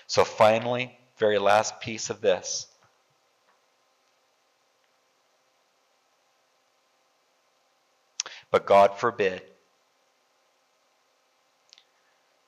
So, 0.08 0.24
finally, 0.24 0.98
very 1.18 1.38
last 1.38 1.82
piece 1.82 2.10
of 2.10 2.22
this. 2.22 2.68
But 8.50 8.66
God 8.66 8.98
forbid 8.98 9.42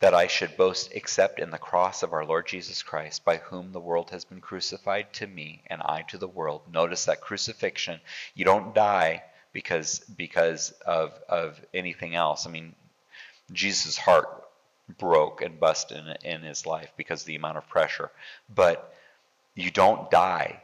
that 0.06 0.14
I 0.14 0.28
should 0.28 0.56
boast 0.56 0.92
except 0.94 1.40
in 1.40 1.50
the 1.50 1.58
cross 1.58 2.04
of 2.04 2.14
our 2.14 2.24
Lord 2.24 2.46
Jesus 2.46 2.84
Christ, 2.84 3.26
by 3.26 3.38
whom 3.38 3.72
the 3.72 3.80
world 3.80 4.12
has 4.12 4.24
been 4.24 4.40
crucified 4.40 5.12
to 5.14 5.26
me 5.26 5.64
and 5.66 5.82
I 5.82 6.04
to 6.10 6.20
the 6.20 6.28
world. 6.28 6.62
Notice 6.72 7.06
that 7.06 7.22
crucifixion, 7.22 8.00
you 8.36 8.46
don't 8.46 8.76
die 8.76 9.24
because 9.52 9.98
because 10.16 10.76
of 10.86 11.20
of 11.28 11.60
anything 11.74 12.14
else. 12.14 12.46
I 12.46 12.52
mean, 12.52 12.76
Jesus' 13.52 13.98
heart 13.98 14.28
broke 15.00 15.42
and 15.42 15.60
busted 15.60 15.98
in, 15.98 16.34
in 16.34 16.42
his 16.44 16.68
life 16.68 16.92
because 16.98 17.22
of 17.22 17.26
the 17.26 17.38
amount 17.38 17.58
of 17.58 17.68
pressure. 17.68 18.12
But 18.48 18.94
you 19.56 19.72
don't 19.72 20.12
die 20.12 20.62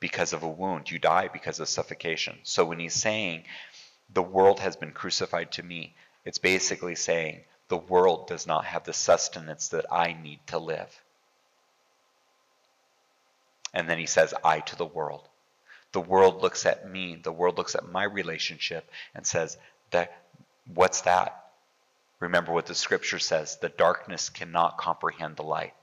because 0.00 0.34
of 0.34 0.42
a 0.42 0.48
wound. 0.50 0.90
You 0.90 0.98
die 0.98 1.28
because 1.28 1.60
of 1.60 1.68
suffocation. 1.70 2.40
So 2.42 2.66
when 2.66 2.78
he's 2.78 2.92
saying 2.92 3.44
the 4.12 4.20
world 4.20 4.60
has 4.60 4.76
been 4.76 4.92
crucified 4.92 5.52
to 5.52 5.62
me, 5.62 5.94
it's 6.26 6.36
basically 6.36 6.94
saying 6.94 7.40
the 7.70 7.76
world 7.76 8.26
does 8.26 8.48
not 8.48 8.64
have 8.64 8.82
the 8.82 8.92
sustenance 8.92 9.68
that 9.68 9.86
I 9.92 10.12
need 10.12 10.40
to 10.48 10.58
live. 10.58 11.00
And 13.72 13.88
then 13.88 13.96
he 13.96 14.06
says, 14.06 14.34
I 14.42 14.58
to 14.58 14.76
the 14.76 14.84
world. 14.84 15.28
The 15.92 16.00
world 16.00 16.42
looks 16.42 16.66
at 16.66 16.90
me, 16.90 17.14
the 17.14 17.30
world 17.30 17.56
looks 17.56 17.76
at 17.76 17.88
my 17.88 18.02
relationship 18.02 18.90
and 19.14 19.24
says, 19.24 19.56
that, 19.92 20.20
What's 20.74 21.02
that? 21.02 21.52
Remember 22.18 22.52
what 22.52 22.66
the 22.66 22.74
scripture 22.74 23.20
says 23.20 23.56
the 23.56 23.68
darkness 23.68 24.30
cannot 24.30 24.76
comprehend 24.76 25.36
the 25.36 25.44
light. 25.44 25.74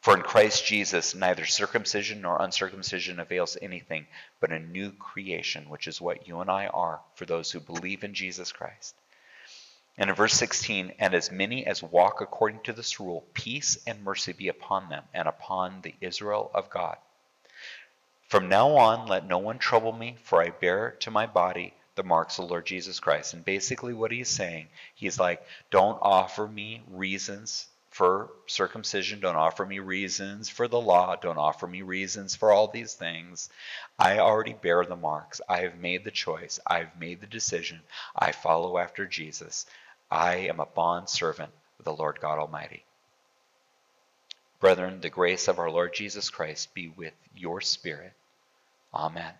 For 0.00 0.16
in 0.16 0.22
Christ 0.22 0.64
Jesus, 0.64 1.14
neither 1.14 1.44
circumcision 1.44 2.22
nor 2.22 2.40
uncircumcision 2.40 3.20
avails 3.20 3.58
anything, 3.60 4.06
but 4.40 4.52
a 4.52 4.58
new 4.58 4.90
creation, 4.92 5.68
which 5.68 5.86
is 5.86 6.00
what 6.00 6.26
you 6.26 6.40
and 6.40 6.50
I 6.50 6.68
are 6.68 7.00
for 7.14 7.26
those 7.26 7.50
who 7.50 7.60
believe 7.60 8.04
in 8.04 8.14
Jesus 8.14 8.52
Christ. 8.52 8.94
And 9.98 10.10
in 10.10 10.16
verse 10.16 10.34
16, 10.34 10.92
and 11.00 11.12
as 11.12 11.32
many 11.32 11.66
as 11.66 11.82
walk 11.82 12.20
according 12.20 12.60
to 12.62 12.72
this 12.72 13.00
rule, 13.00 13.26
peace 13.34 13.78
and 13.84 14.04
mercy 14.04 14.32
be 14.32 14.46
upon 14.46 14.88
them 14.88 15.02
and 15.12 15.26
upon 15.26 15.80
the 15.82 15.94
Israel 16.00 16.50
of 16.54 16.70
God. 16.70 16.96
From 18.28 18.48
now 18.48 18.76
on, 18.76 19.08
let 19.08 19.26
no 19.26 19.38
one 19.38 19.58
trouble 19.58 19.92
me, 19.92 20.16
for 20.22 20.40
I 20.40 20.50
bear 20.50 20.92
to 21.00 21.10
my 21.10 21.26
body 21.26 21.74
the 21.96 22.04
marks 22.04 22.38
of 22.38 22.44
the 22.46 22.50
Lord 22.52 22.64
Jesus 22.64 23.00
Christ. 23.00 23.34
And 23.34 23.44
basically, 23.44 23.92
what 23.92 24.12
he's 24.12 24.28
saying, 24.28 24.68
he's 24.94 25.18
like, 25.18 25.44
don't 25.70 25.98
offer 26.00 26.46
me 26.46 26.82
reasons 26.90 27.66
for 27.90 28.30
circumcision. 28.46 29.18
Don't 29.18 29.34
offer 29.34 29.66
me 29.66 29.80
reasons 29.80 30.48
for 30.48 30.68
the 30.68 30.80
law. 30.80 31.16
Don't 31.16 31.38
offer 31.38 31.66
me 31.66 31.82
reasons 31.82 32.36
for 32.36 32.52
all 32.52 32.68
these 32.68 32.94
things. 32.94 33.48
I 33.98 34.18
already 34.18 34.52
bear 34.52 34.84
the 34.84 34.94
marks. 34.94 35.40
I 35.48 35.62
have 35.62 35.76
made 35.76 36.04
the 36.04 36.12
choice. 36.12 36.60
I've 36.64 36.96
made 37.00 37.20
the 37.20 37.26
decision. 37.26 37.80
I 38.14 38.30
follow 38.30 38.78
after 38.78 39.04
Jesus. 39.06 39.66
I 40.10 40.36
am 40.36 40.60
a 40.60 40.66
bond 40.66 41.08
servant 41.08 41.52
of 41.78 41.84
the 41.84 41.92
Lord 41.92 42.20
God 42.20 42.38
Almighty. 42.38 42.84
Brethren, 44.60 45.00
the 45.00 45.10
grace 45.10 45.48
of 45.48 45.58
our 45.58 45.70
Lord 45.70 45.94
Jesus 45.94 46.30
Christ 46.30 46.74
be 46.74 46.88
with 46.88 47.14
your 47.36 47.60
spirit. 47.60 48.12
Amen. 48.92 49.32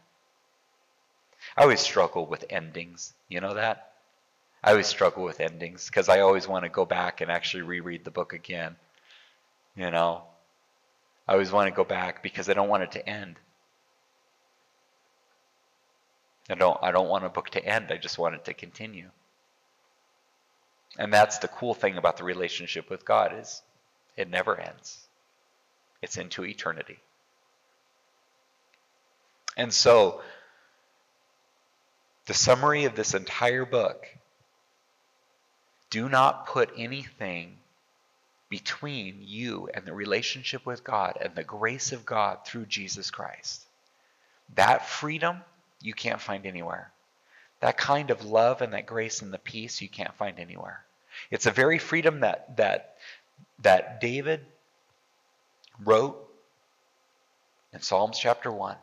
I 1.56 1.62
always 1.62 1.80
struggle 1.80 2.26
with 2.26 2.44
endings. 2.50 3.12
You 3.28 3.40
know 3.40 3.54
that? 3.54 3.92
I 4.62 4.70
always 4.72 4.86
struggle 4.86 5.24
with 5.24 5.40
endings 5.40 5.86
because 5.86 6.08
I 6.08 6.20
always 6.20 6.46
want 6.46 6.64
to 6.64 6.68
go 6.68 6.84
back 6.84 7.20
and 7.20 7.30
actually 7.30 7.62
reread 7.62 8.04
the 8.04 8.10
book 8.10 8.32
again. 8.32 8.76
You 9.76 9.90
know, 9.90 10.22
I 11.26 11.32
always 11.32 11.52
want 11.52 11.68
to 11.68 11.76
go 11.76 11.84
back 11.84 12.22
because 12.22 12.48
I 12.48 12.54
don't 12.54 12.68
want 12.68 12.82
it 12.82 12.92
to 12.92 13.08
end. 13.08 13.36
I 16.50 16.54
don't 16.54 16.78
I 16.82 16.90
don't 16.90 17.08
want 17.08 17.24
a 17.24 17.28
book 17.28 17.50
to 17.50 17.64
end. 17.64 17.90
I 17.90 17.98
just 17.98 18.18
want 18.18 18.34
it 18.34 18.44
to 18.46 18.54
continue. 18.54 19.10
And 20.98 21.14
that's 21.14 21.38
the 21.38 21.48
cool 21.48 21.74
thing 21.74 21.96
about 21.96 22.16
the 22.16 22.24
relationship 22.24 22.90
with 22.90 23.04
God 23.04 23.32
is 23.38 23.62
it 24.16 24.28
never 24.28 24.58
ends. 24.60 25.06
It's 26.02 26.16
into 26.16 26.44
eternity. 26.44 26.98
And 29.56 29.72
so 29.72 30.20
the 32.26 32.34
summary 32.34 32.84
of 32.84 32.96
this 32.96 33.14
entire 33.14 33.64
book 33.64 34.06
do 35.90 36.08
not 36.08 36.46
put 36.46 36.70
anything 36.76 37.56
between 38.48 39.18
you 39.20 39.68
and 39.72 39.84
the 39.84 39.92
relationship 39.92 40.66
with 40.66 40.84
God 40.84 41.16
and 41.20 41.34
the 41.34 41.44
grace 41.44 41.92
of 41.92 42.04
God 42.04 42.44
through 42.44 42.66
Jesus 42.66 43.10
Christ. 43.10 43.64
That 44.56 44.86
freedom 44.86 45.42
you 45.80 45.94
can't 45.94 46.20
find 46.20 46.44
anywhere. 46.44 46.90
That 47.60 47.76
kind 47.76 48.10
of 48.10 48.24
love 48.24 48.62
and 48.62 48.72
that 48.72 48.86
grace 48.86 49.22
and 49.22 49.32
the 49.32 49.38
peace 49.38 49.80
you 49.80 49.88
can't 49.88 50.14
find 50.14 50.38
anywhere. 50.38 50.84
It's 51.30 51.46
a 51.46 51.50
very 51.50 51.78
freedom 51.78 52.20
that 52.20 52.56
that 52.56 52.96
that 53.60 54.00
David 54.00 54.46
wrote 55.84 56.28
in 57.72 57.80
Psalms 57.80 58.18
chapter 58.18 58.50
1. 58.50 58.76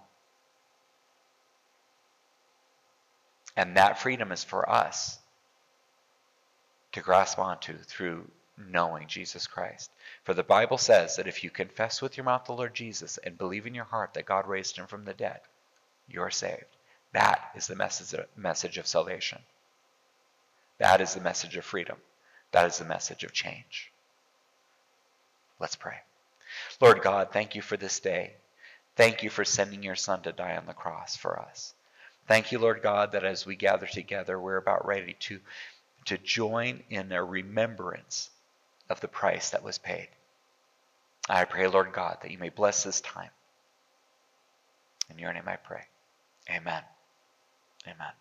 And 3.57 3.77
that 3.77 3.99
freedom 3.99 4.31
is 4.31 4.43
for 4.43 4.69
us 4.69 5.17
to 6.91 7.01
grasp 7.01 7.39
onto 7.39 7.77
through 7.77 8.29
knowing 8.57 9.07
Jesus 9.07 9.47
Christ. 9.47 9.91
For 10.23 10.33
the 10.33 10.43
Bible 10.43 10.77
says 10.77 11.15
that 11.15 11.27
if 11.27 11.43
you 11.43 11.49
confess 11.49 12.01
with 12.01 12.17
your 12.17 12.25
mouth 12.25 12.45
the 12.45 12.53
Lord 12.53 12.73
Jesus 12.73 13.17
and 13.17 13.37
believe 13.37 13.65
in 13.65 13.75
your 13.75 13.85
heart 13.85 14.13
that 14.13 14.25
God 14.25 14.47
raised 14.47 14.77
him 14.77 14.87
from 14.87 15.05
the 15.05 15.13
dead, 15.13 15.39
you 16.07 16.21
are 16.21 16.31
saved. 16.31 16.65
That 17.13 17.51
is 17.55 17.67
the 17.67 17.75
message 18.35 18.77
of 18.77 18.87
salvation. 18.87 19.39
That 20.77 20.99
is 21.01 21.13
the 21.13 21.21
message 21.21 21.55
of 21.55 21.65
freedom. 21.65 21.97
That 22.55 22.67
is 22.67 22.77
the 22.77 22.85
message 22.85 23.25
of 23.25 23.33
change. 23.33 23.91
Let's 25.59 25.75
pray. 25.75 25.97
Lord 26.79 27.01
God, 27.01 27.33
thank 27.33 27.53
you 27.53 27.61
for 27.61 27.75
this 27.75 27.99
day. 27.99 28.31
Thank 28.95 29.23
you 29.23 29.29
for 29.29 29.43
sending 29.43 29.83
your 29.83 29.97
Son 29.97 30.21
to 30.21 30.31
die 30.31 30.55
on 30.55 30.65
the 30.65 30.71
cross 30.73 31.17
for 31.17 31.37
us. 31.37 31.73
Thank 32.29 32.53
you, 32.53 32.59
Lord 32.59 32.81
God, 32.81 33.11
that 33.11 33.25
as 33.25 33.45
we 33.45 33.57
gather 33.57 33.87
together, 33.87 34.39
we're 34.39 34.55
about 34.55 34.87
ready 34.87 35.17
to 35.19 35.41
to 36.05 36.17
join 36.17 36.81
in 36.89 37.11
a 37.11 37.21
remembrance 37.21 38.29
of 38.89 39.01
the 39.01 39.09
price 39.09 39.49
that 39.49 39.61
was 39.61 39.77
paid. 39.77 40.07
I 41.27 41.43
pray, 41.43 41.67
Lord 41.67 41.91
God, 41.91 42.19
that 42.21 42.31
you 42.31 42.37
may 42.37 42.49
bless 42.49 42.83
this 42.83 43.01
time. 43.01 43.31
In 45.09 45.19
your 45.19 45.33
name 45.33 45.43
I 45.45 45.57
pray. 45.57 45.83
Amen. 46.49 46.83
Amen. 47.85 48.13